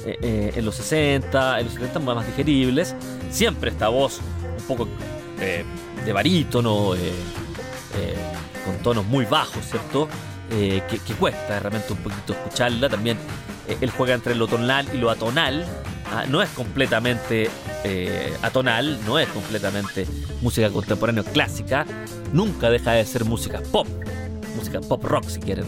eh, 0.05 0.53
en 0.57 0.65
los 0.65 0.75
60, 0.75 1.61
en 1.61 1.67
los 1.67 1.75
70 1.75 2.01
más 2.01 2.27
digeribles. 2.27 2.97
Siempre 3.31 3.71
esta 3.71 3.88
voz 3.88 4.21
un 4.59 4.65
poco 4.67 4.88
de 5.38 6.12
barítono, 6.12 6.95
con 8.65 8.83
tonos 8.83 9.05
muy 9.07 9.25
bajos, 9.25 9.65
¿cierto? 9.65 10.09
Que, 10.51 10.83
que, 10.88 11.15
cuesta 11.15 11.59
realmente 11.59 11.93
un 11.93 11.99
poquito 11.99 12.33
escucharla. 12.33 12.88
También 12.88 13.17
él 13.81 13.91
juega 13.91 14.15
entre 14.15 14.35
lo 14.35 14.47
tonal 14.47 14.88
y 14.93 14.99
lo 14.99 15.11
atonal. 15.11 15.65
¿Ah? 16.11 16.25
no 16.29 16.43
es 16.43 16.51
completamente 16.51 17.49
eh, 17.85 18.33
atonal, 18.43 18.99
no 19.07 19.19
es 19.19 19.29
completamente 19.29 20.07
música 20.41 20.71
contemporánea 20.71 21.23
clásica. 21.23 21.87
Nunca 22.33 22.71
deja 22.71 22.93
de 22.93 23.05
ser 23.05 23.25
música 23.25 23.61
pop, 23.71 23.87
música 24.57 24.81
pop 24.81 25.05
rock 25.05 25.25
si 25.29 25.41
quieren. 25.41 25.67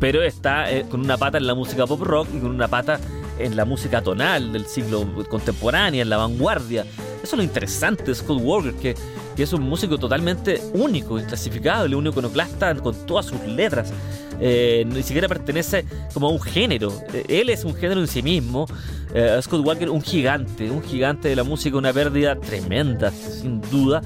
Pero 0.00 0.22
está 0.22 0.70
eh, 0.70 0.84
con 0.90 1.00
una 1.00 1.16
pata 1.16 1.38
en 1.38 1.46
la 1.46 1.54
música 1.54 1.86
pop 1.86 2.02
rock 2.02 2.28
y 2.34 2.38
con 2.38 2.50
una 2.50 2.68
pata 2.68 3.00
en 3.38 3.56
la 3.56 3.64
música 3.64 4.02
tonal 4.02 4.52
del 4.52 4.66
siglo 4.66 5.06
contemporáneo, 5.28 6.02
en 6.02 6.10
la 6.10 6.16
vanguardia. 6.16 6.82
Eso 7.22 7.34
es 7.34 7.38
lo 7.38 7.42
interesante 7.42 8.04
de 8.04 8.14
Scott 8.14 8.40
Walker, 8.40 8.74
que, 8.74 8.94
que 9.36 9.42
es 9.42 9.52
un 9.52 9.62
músico 9.62 9.98
totalmente 9.98 10.60
único, 10.72 11.18
inclasificable, 11.18 11.94
un 11.94 12.06
iconoclasta 12.06 12.74
con 12.76 13.06
todas 13.06 13.26
sus 13.26 13.40
letras. 13.46 13.92
Eh, 14.40 14.84
ni 14.86 15.02
siquiera 15.02 15.28
pertenece 15.28 15.84
como 16.12 16.28
a 16.28 16.30
un 16.30 16.40
género. 16.40 16.92
Eh, 17.12 17.24
él 17.28 17.50
es 17.50 17.64
un 17.64 17.74
género 17.74 18.00
en 18.00 18.08
sí 18.08 18.22
mismo. 18.22 18.66
Eh, 19.14 19.38
Scott 19.42 19.64
Walker, 19.64 19.90
un 19.90 20.02
gigante, 20.02 20.70
un 20.70 20.82
gigante 20.82 21.28
de 21.28 21.36
la 21.36 21.44
música, 21.44 21.76
una 21.76 21.92
pérdida 21.92 22.36
tremenda, 22.36 23.10
sin 23.10 23.60
duda, 23.60 24.02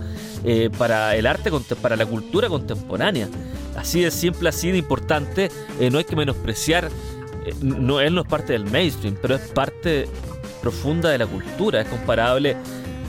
para 0.78 1.16
el 1.16 1.26
arte, 1.26 1.50
para 1.80 1.96
la 1.96 2.06
cultura 2.06 2.48
contemporánea. 2.48 3.28
Así 3.76 4.02
de 4.02 4.10
simple, 4.10 4.48
así 4.48 4.70
de 4.70 4.78
importante, 4.78 5.50
no 5.90 5.98
hay 5.98 6.04
que 6.04 6.16
menospreciar. 6.16 6.90
no, 7.62 8.00
él 8.00 8.14
no 8.14 8.22
es 8.22 8.26
parte 8.26 8.54
del 8.54 8.64
mainstream, 8.64 9.16
pero 9.20 9.36
es 9.36 9.42
parte 9.50 10.08
profunda 10.62 11.10
de 11.10 11.18
la 11.18 11.26
cultura. 11.26 11.82
Es 11.82 11.88
comparable 11.88 12.56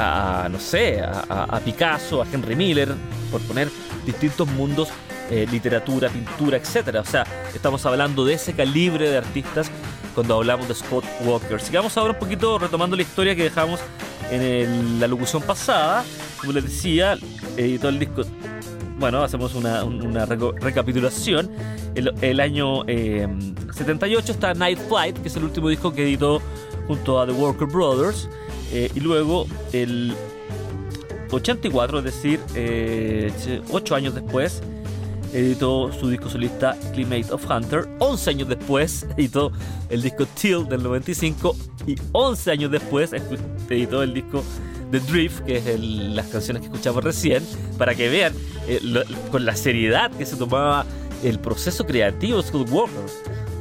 a, 0.02 0.50
no 0.50 0.60
sé, 0.60 1.02
a 1.02 1.60
Picasso, 1.64 2.22
a 2.22 2.28
Henry 2.32 2.56
Miller, 2.56 2.94
por 3.32 3.42
poner 3.42 3.70
distintos 4.06 4.48
mundos 4.48 4.90
eh, 5.32 5.48
literatura, 5.50 6.10
pintura, 6.10 6.58
etc. 6.58 6.98
O 7.00 7.06
sea, 7.06 7.26
estamos 7.56 7.86
hablando 7.86 8.26
de 8.26 8.34
ese 8.34 8.52
calibre 8.52 9.10
de 9.10 9.18
artistas 9.18 9.72
cuando 10.14 10.36
hablamos 10.36 10.68
de 10.68 10.76
Scott 10.76 11.06
Walker. 11.24 11.62
Sigamos 11.62 11.96
ahora 11.96 12.12
un 12.12 12.20
poquito 12.20 12.60
retomando 12.60 12.98
la 12.98 13.04
historia 13.04 13.34
que 13.34 13.44
dejamos 13.44 13.80
en 14.30 15.00
la 15.00 15.08
locución 15.08 15.42
pasada. 15.42 16.04
Como 16.38 16.52
les 16.52 16.66
decía, 16.66 17.18
editó 17.56 17.88
el 17.88 18.00
disco. 18.00 18.24
Bueno, 19.00 19.24
hacemos 19.24 19.56
una, 19.56 19.86
recapitulación. 20.26 21.50
El, 21.96 22.40
año 22.42 22.84
78 22.84 22.90
eh, 22.90 24.32
está 24.34 24.54
Night 24.54 24.80
Flight, 24.90 25.18
que 25.18 25.30
es 25.30 25.36
el 25.38 25.46
último 25.46 25.70
disco 25.70 25.94
que 25.94 26.04
editó 26.04 26.42
junto 26.88 27.22
a 27.22 27.26
The 27.26 27.32
Walker 27.32 27.68
Brothers. 27.68 28.28
Eh, 28.72 28.90
y 28.96 29.00
luego 29.00 29.48
el 29.74 30.14
84, 31.32 32.00
es 32.00 32.06
decir, 32.06 32.40
8 33.72 33.96
años 33.96 34.16
después, 34.16 34.62
editó 35.34 35.92
su 35.94 36.10
disco 36.10 36.30
solista 36.30 36.78
Climate 36.94 37.32
of 37.32 37.50
Hunter. 37.50 37.88
11 38.00 38.30
años 38.30 38.50
después 38.50 39.06
editó 39.18 39.52
el 39.90 40.02
disco 40.02 40.26
Till 40.26 40.68
del 40.68 40.84
95 40.84 41.56
y 41.88 41.96
11 42.12 42.52
años 42.52 42.72
después 42.72 43.12
editó 43.70 44.04
el 44.04 44.14
disco 44.14 44.44
The 44.92 45.00
Drift, 45.00 45.42
que 45.46 45.58
es 45.58 45.80
las 45.80 46.28
canciones 46.28 46.62
que 46.62 46.68
escuchamos 46.68 47.04
recién, 47.04 47.44
para 47.78 47.96
que 47.96 48.10
vean 48.10 48.34
eh, 48.68 48.82
con 49.32 49.46
la 49.46 49.56
seriedad 49.56 50.12
que 50.12 50.26
se 50.26 50.36
tomaba 50.36 50.86
el 51.24 51.40
proceso 51.40 51.86
creativo 51.86 52.42
de 52.42 52.48
Scott 52.48 52.70
Walker. 52.70 53.06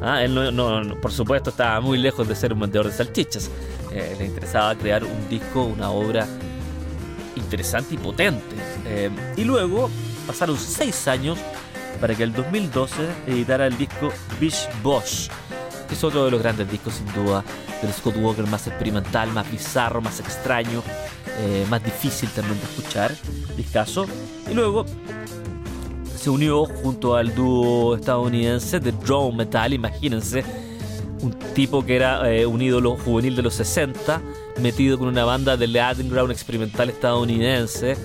Ah, 0.02 0.24
él 0.24 0.34
no, 0.34 0.82
por 1.00 1.12
supuesto 1.12 1.50
estaba 1.50 1.80
muy 1.80 1.98
lejos 1.98 2.26
de 2.26 2.34
ser 2.34 2.52
un 2.52 2.60
vendedor 2.60 2.86
de 2.86 2.92
salchichas. 2.92 3.50
Eh, 3.92 4.16
le 4.18 4.26
interesaba 4.26 4.74
crear 4.74 5.04
un 5.04 5.28
disco, 5.28 5.64
una 5.64 5.90
obra 5.90 6.26
interesante 7.36 7.94
y 7.94 7.98
potente. 7.98 8.56
Eh, 8.86 9.10
y 9.36 9.44
luego 9.44 9.90
pasaron 10.26 10.56
6 10.56 11.08
años 11.08 11.38
para 12.00 12.14
que 12.14 12.22
el 12.22 12.32
2012 12.32 12.94
editara 13.26 13.66
el 13.66 13.76
disco 13.76 14.10
Bish 14.40 14.68
Bosch, 14.82 15.28
que 15.88 15.94
es 15.94 16.04
otro 16.04 16.24
de 16.24 16.30
los 16.30 16.40
grandes 16.40 16.70
discos 16.70 16.94
sin 16.94 17.12
duda 17.12 17.44
del 17.82 17.92
Scott 17.92 18.16
Walker 18.16 18.46
más 18.46 18.66
experimental, 18.66 19.30
más 19.32 19.50
bizarro, 19.50 20.00
más 20.00 20.20
extraño, 20.20 20.82
eh, 21.38 21.66
más 21.68 21.82
difícil 21.82 22.28
también 22.30 22.58
de 22.58 22.64
escuchar, 22.64 23.14
discaso. 23.56 24.06
Y 24.50 24.54
luego 24.54 24.86
se 26.20 26.28
unió 26.28 26.66
junto 26.66 27.16
al 27.16 27.34
dúo 27.34 27.96
estadounidense 27.96 28.78
de 28.78 28.92
Drone 28.92 29.38
Metal, 29.38 29.72
imagínense, 29.72 30.44
un 31.22 31.32
tipo 31.54 31.82
que 31.84 31.96
era 31.96 32.30
eh, 32.30 32.44
un 32.44 32.60
ídolo 32.60 32.96
juvenil 32.96 33.36
de 33.36 33.42
los 33.42 33.54
60, 33.54 34.20
metido 34.60 34.98
con 34.98 35.08
una 35.08 35.24
banda 35.24 35.56
de 35.56 35.64
underground 35.64 36.30
experimental 36.30 36.90
estadounidense, 36.90 37.96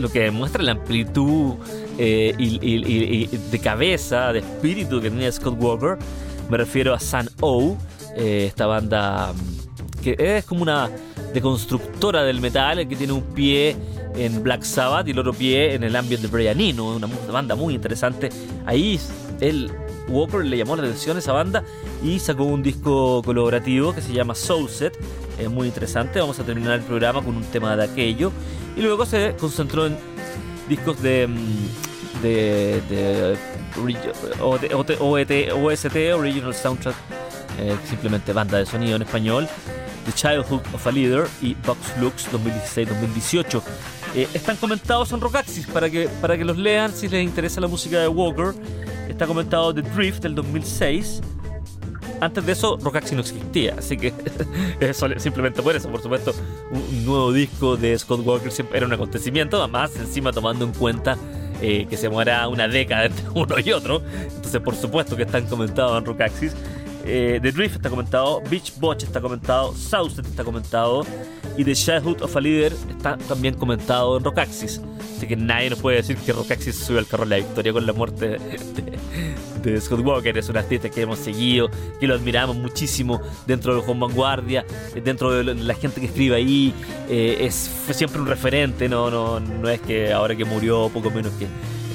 lo 0.00 0.08
que 0.08 0.22
demuestra 0.22 0.64
la 0.64 0.72
amplitud 0.72 1.54
eh, 1.96 2.34
y, 2.36 3.26
de 3.28 3.58
cabeza, 3.60 4.32
de 4.32 4.40
espíritu 4.40 5.00
que 5.00 5.08
tenía 5.08 5.30
Scott 5.30 5.56
Walker. 5.60 5.96
Me 6.50 6.56
refiero 6.56 6.92
a 6.92 6.98
Sun 6.98 7.30
O, 7.40 7.76
eh, 8.16 8.46
esta 8.48 8.66
banda 8.66 9.32
mm, 9.32 10.00
que 10.02 10.16
es 10.18 10.44
como 10.44 10.62
una 10.62 10.90
deconstructora 11.32 12.24
del 12.24 12.40
metal, 12.40 12.88
que 12.88 12.96
tiene 12.96 13.12
un 13.12 13.22
pie 13.22 13.76
en 14.16 14.42
Black 14.42 14.62
Sabbath 14.62 15.08
y 15.08 15.10
el 15.10 15.18
otro 15.18 15.32
pie 15.32 15.74
en 15.74 15.82
el 15.84 15.96
ambiente 15.96 16.26
de 16.26 16.32
Brian 16.32 16.60
Eno, 16.60 16.96
una, 16.96 17.08
banda 17.30 17.54
muy 17.54 17.74
interesante. 17.74 18.30
Ahí 18.66 19.00
él, 19.40 19.70
Walker 20.08 20.44
le 20.44 20.56
llamó 20.56 20.76
la 20.76 20.82
atención 20.82 21.16
a 21.16 21.20
esa 21.20 21.32
banda 21.32 21.64
y 22.02 22.18
sacó 22.18 22.44
un 22.44 22.62
disco 22.62 23.22
colaborativo 23.24 23.94
que 23.94 24.00
se 24.00 24.12
llama 24.12 24.34
Soulset, 24.34 24.96
es 25.38 25.50
muy 25.50 25.66
interesante. 25.66 26.20
Vamos 26.20 26.38
a 26.38 26.44
terminar 26.44 26.74
el 26.74 26.82
programa 26.82 27.22
con 27.22 27.36
un 27.36 27.44
tema 27.44 27.76
de 27.76 27.84
aquello 27.84 28.32
y 28.76 28.82
luego 28.82 29.06
se 29.06 29.34
concentró 29.38 29.86
en 29.86 29.96
discos 30.68 31.00
de, 31.02 31.26
mm, 31.26 32.22
de, 32.22 32.80
de, 32.88 33.36
OST, 35.50 36.12
Original 36.14 36.54
Soundtrack, 36.54 36.94
eh, 37.58 37.76
simplemente 37.88 38.32
banda 38.32 38.58
de 38.58 38.66
sonido 38.66 38.96
en 38.96 39.02
español, 39.02 39.48
The 40.04 40.12
Childhood 40.12 40.62
of 40.72 40.86
a 40.86 40.92
Leader 40.92 41.26
y 41.42 41.54
Box 41.66 41.78
Lux 42.00 42.28
2016-2018. 42.32 43.62
Eh, 44.14 44.28
están 44.32 44.56
comentados 44.56 45.12
en 45.12 45.20
Rockaxis 45.20 45.66
para 45.66 45.90
que, 45.90 46.08
para 46.20 46.38
que 46.38 46.44
los 46.44 46.56
lean 46.56 46.92
si 46.92 47.08
les 47.08 47.24
interesa 47.24 47.60
la 47.60 47.68
música 47.68 47.98
de 47.98 48.08
Walker. 48.08 48.54
Está 49.08 49.26
comentado 49.26 49.74
The 49.74 49.82
Drift 49.82 50.22
del 50.22 50.34
2006. 50.34 51.20
Antes 52.20 52.46
de 52.46 52.52
eso, 52.52 52.78
Rockaxis 52.80 53.12
no 53.14 53.20
existía, 53.20 53.74
así 53.76 53.96
que 53.96 54.12
simplemente 55.18 55.62
por 55.62 55.74
eso, 55.74 55.90
por 55.90 56.00
supuesto, 56.00 56.32
un 56.70 57.04
nuevo 57.04 57.32
disco 57.32 57.76
de 57.76 57.98
Scott 57.98 58.20
Walker 58.24 58.52
siempre 58.52 58.78
era 58.78 58.86
un 58.86 58.92
acontecimiento, 58.92 59.58
además, 59.58 59.96
encima 59.96 60.32
tomando 60.32 60.64
en 60.64 60.72
cuenta 60.72 61.18
eh, 61.60 61.86
que 61.88 61.96
se 61.96 62.08
muera 62.08 62.46
una 62.48 62.68
década 62.68 63.04
entre 63.06 63.24
uno 63.34 63.56
y 63.58 63.72
otro. 63.72 64.02
Entonces, 64.22 64.60
por 64.60 64.74
supuesto 64.76 65.16
que 65.16 65.22
están 65.22 65.46
comentados 65.46 65.98
en 65.98 66.04
Rockaxis. 66.04 66.54
Eh, 67.06 67.38
The 67.42 67.52
Drift 67.52 67.76
está 67.76 67.90
comentado, 67.90 68.42
Beach 68.50 68.72
Botch 68.78 69.02
está 69.02 69.20
comentado, 69.20 69.74
Southset 69.74 70.26
está 70.26 70.42
comentado 70.42 71.04
y 71.56 71.64
The 71.64 71.74
Childhood 71.74 72.22
of 72.22 72.36
a 72.36 72.40
Leader 72.40 72.72
está 72.90 73.16
también 73.18 73.54
comentado 73.54 74.16
en 74.16 74.24
Rockaxis. 74.24 74.80
Así 75.16 75.26
que 75.26 75.36
nadie 75.36 75.70
nos 75.70 75.80
puede 75.80 75.98
decir 75.98 76.16
que 76.16 76.32
Rockaxis 76.32 76.74
subió 76.76 76.98
al 76.98 77.06
carro 77.06 77.24
de 77.24 77.30
la 77.30 77.36
victoria 77.36 77.72
con 77.72 77.86
la 77.86 77.92
muerte 77.92 78.30
de, 78.30 78.98
de 79.62 79.80
Scott 79.80 80.00
Walker. 80.00 80.36
Es 80.36 80.48
un 80.48 80.56
artista 80.56 80.90
que 80.90 81.02
hemos 81.02 81.18
seguido, 81.18 81.70
que 82.00 82.06
lo 82.06 82.14
admiramos 82.14 82.56
muchísimo 82.56 83.20
dentro 83.46 83.74
de 83.74 83.82
Juan 83.82 84.00
Vanguardia, 84.00 84.64
dentro 85.04 85.30
de 85.30 85.54
la 85.54 85.74
gente 85.74 86.00
que 86.00 86.06
escribe 86.06 86.36
ahí. 86.36 86.74
Eh, 87.08 87.38
es, 87.40 87.70
fue 87.84 87.94
siempre 87.94 88.20
un 88.20 88.26
referente, 88.26 88.88
no, 88.88 89.10
no, 89.10 89.40
no 89.40 89.68
es 89.68 89.80
que 89.80 90.12
ahora 90.12 90.34
que 90.34 90.44
murió, 90.44 90.90
poco 90.92 91.10
menos 91.10 91.32
que 91.34 91.46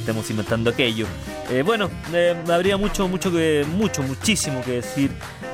estemos 0.10 0.30
inventando 0.32 0.72
aquello. 0.72 1.06
Eh, 1.52 1.62
bueno, 1.62 1.88
eh, 2.14 2.36
habría 2.52 2.78
mucho, 2.78 3.08
mucho, 3.08 3.32
que, 3.32 3.64
mucho, 3.76 4.02
muchísimo 4.02 4.60
que 4.64 4.72
decir 4.72 5.12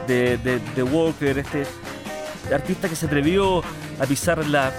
de, 0.07 0.37
de, 0.37 0.83
Walker, 0.83 1.37
este 1.39 1.65
artista 2.53 2.87
que 2.87 2.95
se 2.95 3.05
atrevió 3.05 3.61
a 3.99 4.05
pisar 4.07 4.47
la, 4.47 4.71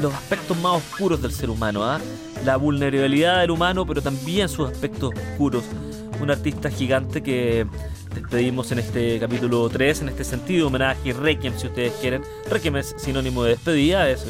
los 0.00 0.14
aspectos 0.14 0.56
más 0.58 0.74
oscuros 0.74 1.20
del 1.20 1.32
ser 1.32 1.50
humano, 1.50 1.84
¿ah? 1.84 2.00
la 2.44 2.56
vulnerabilidad 2.56 3.40
del 3.40 3.50
humano, 3.50 3.84
pero 3.84 4.00
también 4.00 4.48
sus 4.48 4.70
aspectos 4.70 5.12
oscuros. 5.12 5.64
Un 6.20 6.30
artista 6.30 6.70
gigante 6.70 7.24
que 7.24 7.66
despedimos 8.16 8.72
en 8.72 8.80
este 8.80 9.18
capítulo 9.18 9.68
3, 9.68 10.02
en 10.02 10.08
este 10.08 10.24
sentido, 10.24 10.66
homenaje, 10.66 11.12
requiem 11.12 11.56
si 11.56 11.66
ustedes 11.66 11.92
quieren. 12.00 12.22
Requiem 12.50 12.76
es 12.76 12.94
sinónimo 12.98 13.44
de 13.44 13.50
despedida, 13.50 14.10
es, 14.10 14.26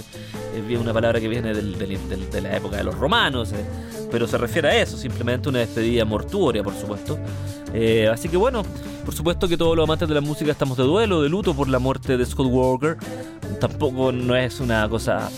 una 0.80 0.92
palabra 0.92 1.20
que 1.20 1.28
viene 1.28 1.52
de 1.54 2.40
la 2.40 2.56
época 2.56 2.76
de 2.76 2.84
los 2.84 2.96
romanos, 2.96 3.52
eh, 3.52 3.64
pero 4.10 4.26
se 4.26 4.38
refiere 4.38 4.68
a 4.68 4.82
eso, 4.82 4.96
simplemente 4.96 5.48
una 5.48 5.58
despedida 5.58 6.04
mortuoria, 6.04 6.62
por 6.62 6.74
supuesto. 6.74 7.18
Eh, 7.74 8.08
así 8.10 8.28
que 8.28 8.36
bueno, 8.36 8.62
por 9.04 9.14
supuesto 9.14 9.48
que 9.48 9.56
todos 9.56 9.76
los 9.76 9.84
amantes 9.84 10.08
de 10.08 10.14
la 10.14 10.20
música 10.20 10.50
estamos 10.50 10.76
de 10.78 10.84
duelo, 10.84 11.22
de 11.22 11.28
luto 11.28 11.54
por 11.54 11.68
la 11.68 11.78
muerte 11.78 12.16
de 12.16 12.24
Scott 12.24 12.48
Walker. 12.50 12.96
Tampoco 13.60 14.12
no 14.12 14.34
es 14.34 14.60
una 14.60 14.88
cosa 14.88 15.30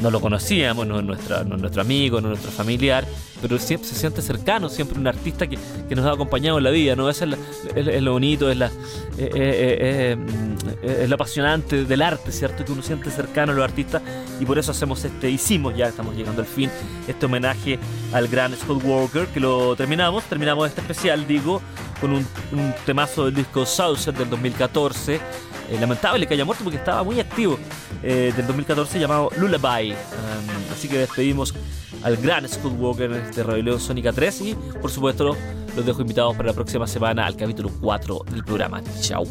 no 0.00 0.10
lo 0.10 0.20
conocíamos, 0.20 0.86
no 0.86 0.98
es, 0.98 1.04
nuestra, 1.04 1.44
no 1.44 1.56
nuestro 1.56 1.82
amigo, 1.82 2.20
no 2.20 2.28
es 2.28 2.40
nuestro 2.40 2.50
familiar, 2.50 3.04
pero 3.40 3.58
siempre 3.58 3.88
se 3.88 3.94
siente 3.94 4.22
cercano, 4.22 4.68
siempre 4.68 4.98
un 4.98 5.06
artista 5.06 5.46
que, 5.46 5.58
nos 5.94 6.04
ha 6.04 6.12
acompañado 6.12 6.58
en 6.58 6.64
la 6.64 6.70
vida, 6.70 6.96
¿no? 6.96 7.08
Es, 7.08 7.22
lo 7.22 8.12
bonito, 8.12 8.50
es, 8.50 8.56
la, 8.56 8.66
eh, 8.66 9.30
eh, 9.34 10.16
eh, 10.82 10.98
es 11.02 11.08
lo 11.08 11.14
apasionante 11.14 11.84
del 11.84 12.02
arte, 12.02 12.32
¿cierto? 12.32 12.64
Que 12.64 12.72
uno 12.72 12.82
siente 12.82 13.10
cercano 13.10 13.52
a 13.52 13.54
los 13.54 13.64
artistas 13.64 14.02
y 14.40 14.44
por 14.44 14.58
eso 14.58 14.72
hacemos 14.72 15.04
este, 15.04 15.30
hicimos, 15.30 15.76
ya 15.76 15.88
estamos 15.88 16.16
llegando 16.16 16.42
al 16.42 16.48
fin, 16.48 16.70
este 17.06 17.26
homenaje 17.26 17.78
al 18.12 18.28
gran 18.28 18.54
Scott 18.56 18.82
Walker, 18.84 19.26
que 19.28 19.40
lo 19.40 19.76
terminamos, 19.76 20.24
terminamos 20.24 20.68
este 20.68 20.80
especial, 20.80 21.26
digo, 21.26 21.62
con 22.00 22.12
un, 22.12 22.26
un 22.52 22.74
temazo 22.84 23.26
del 23.26 23.34
disco 23.34 23.64
Saucer 23.64 24.14
del 24.14 24.28
2014 24.28 25.20
eh, 25.68 25.78
lamentable 25.80 26.26
que 26.26 26.34
haya 26.34 26.44
muerto 26.44 26.62
porque 26.62 26.78
estaba 26.78 27.02
muy 27.02 27.18
activo, 27.18 27.58
del 28.02 28.46
2014 28.46 29.00
llamado 29.00 29.30
Lullaby. 29.36 29.90
Um, 29.92 30.72
así 30.72 30.88
que 30.88 30.98
despedimos 30.98 31.52
al 32.02 32.16
gran 32.16 32.48
Scott 32.48 32.74
Walker 32.78 33.10
de 33.26 33.30
este 33.30 33.42
Rebelión 33.42 33.80
Sónica 33.80 34.12
3 34.12 34.40
y 34.42 34.54
por 34.80 34.90
supuesto 34.90 35.36
los 35.76 35.84
dejo 35.84 36.00
invitados 36.00 36.36
para 36.36 36.48
la 36.48 36.54
próxima 36.54 36.86
semana 36.86 37.26
al 37.26 37.36
capítulo 37.36 37.70
4 37.80 38.20
del 38.30 38.44
programa. 38.44 38.82
Chao. 39.00 39.24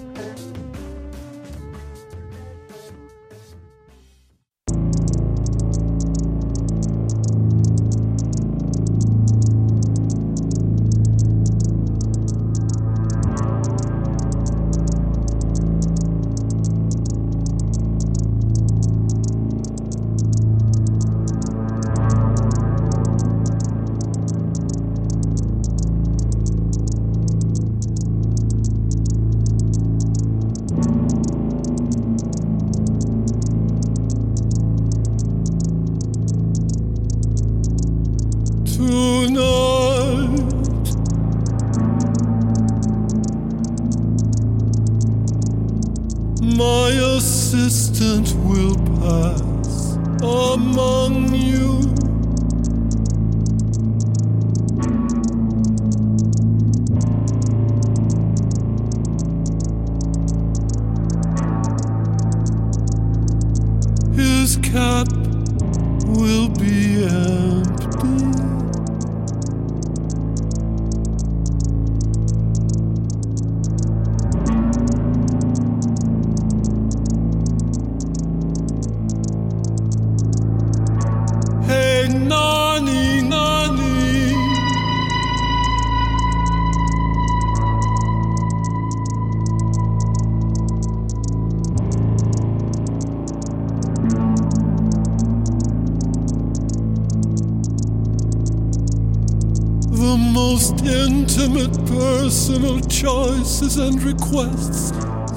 And 103.62 104.03
requests 104.03 104.91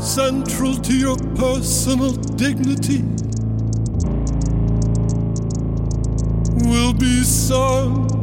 central 0.05 0.75
to 0.75 0.93
your 0.93 1.17
personal 1.37 2.11
dignity 2.11 3.01
will 6.69 6.93
be 6.93 7.23
sung. 7.23 8.18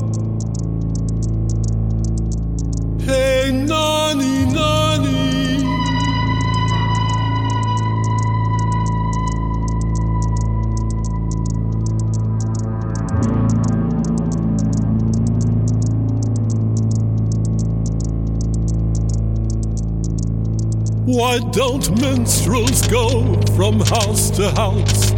Why 21.16 21.40
don't 21.40 21.90
minstrels 22.02 22.86
go 22.88 23.40
from 23.56 23.80
house 23.80 24.30
to 24.32 24.52
house, 24.52 25.12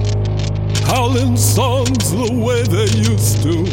howling 0.86 1.36
songs 1.36 2.12
the 2.12 2.32
way 2.34 2.62
they 2.62 2.86
used 3.02 3.42
to? 3.42 3.66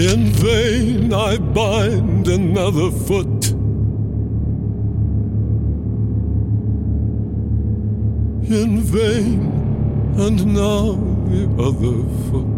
In 0.00 0.26
vain 0.30 1.12
I 1.12 1.38
bind 1.38 2.28
another 2.28 2.92
foot. 2.92 3.50
In 8.48 8.80
vain, 8.80 10.14
and 10.16 10.54
now 10.54 11.15
the 11.28 11.44
other 11.62 12.30
foot. 12.30 12.55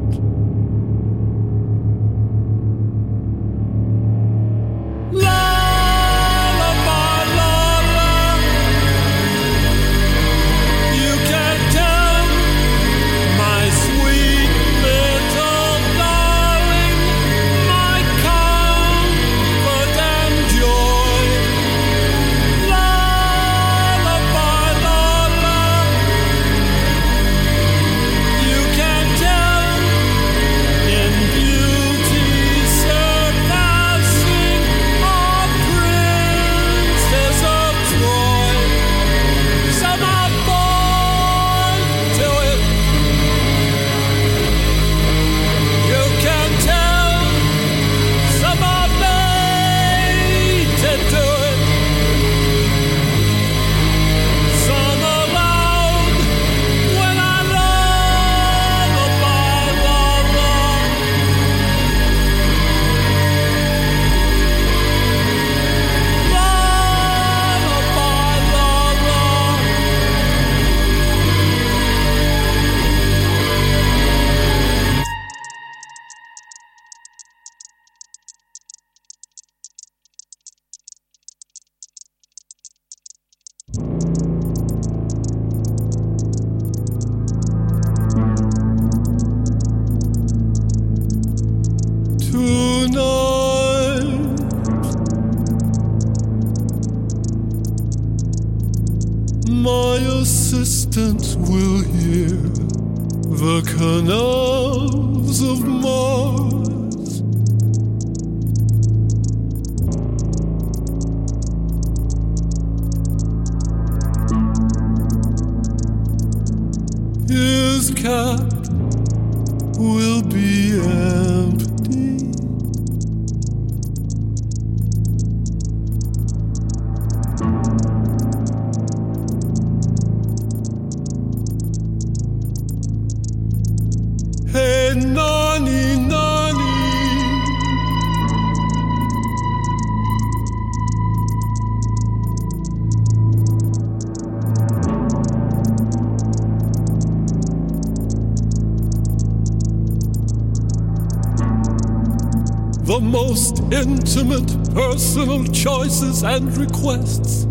Most 153.49 153.73
intimate 153.73 154.75
personal 154.75 155.45
choices 155.47 156.23
and 156.23 156.55
requests, 156.57 157.47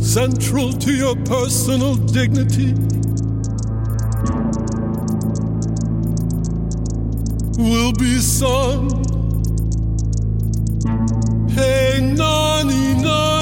central 0.00 0.72
to 0.72 0.92
your 0.92 1.14
personal 1.24 1.94
dignity, 1.94 2.72
will 7.58 7.92
be 7.92 8.18
sung. 8.18 8.90
Hey, 11.50 12.00
nani, 12.00 12.94
nani. 13.02 13.35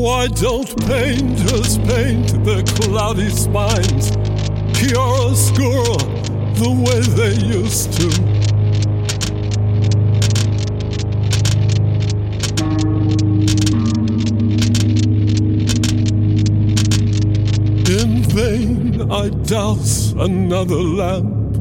Why 0.00 0.28
don't 0.28 0.68
painters 0.86 1.76
paint 1.78 2.44
their 2.44 2.62
cloudy 2.62 3.30
spines 3.30 4.12
chiaroscuro 4.78 5.98
the 6.54 6.70
way 6.84 7.00
they 7.18 7.34
used 7.44 7.92
to? 7.94 8.06
In 17.92 18.22
vain 18.22 19.10
I 19.10 19.30
douse 19.30 20.12
another 20.12 20.76
lamp. 20.76 21.56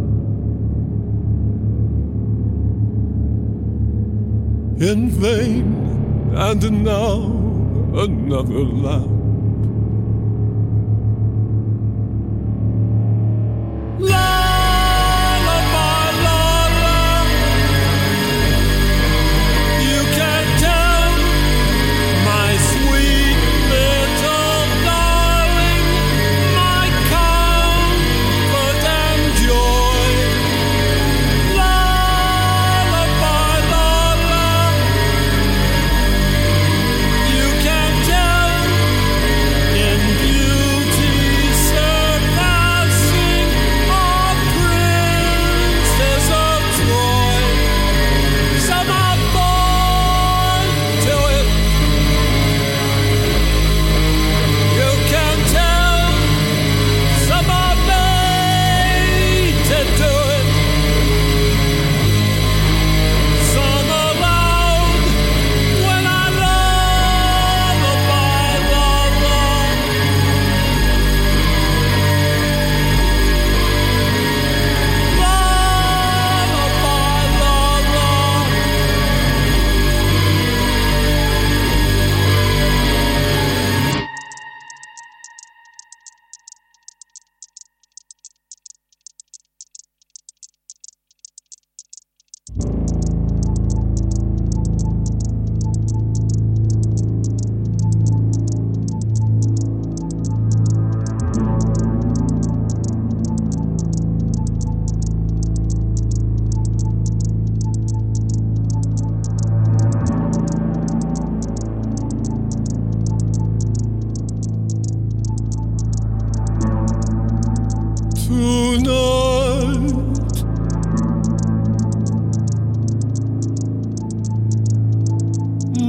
In 4.79 5.09
vain, 5.09 5.73
and 6.35 6.83
now 6.83 7.36
another 7.97 8.63
laugh. 8.63 9.16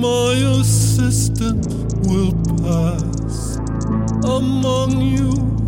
My 0.01 0.35
assistant 0.61 1.67
will 2.07 2.33
pass 2.63 3.57
among 4.25 5.01
you. 5.01 5.68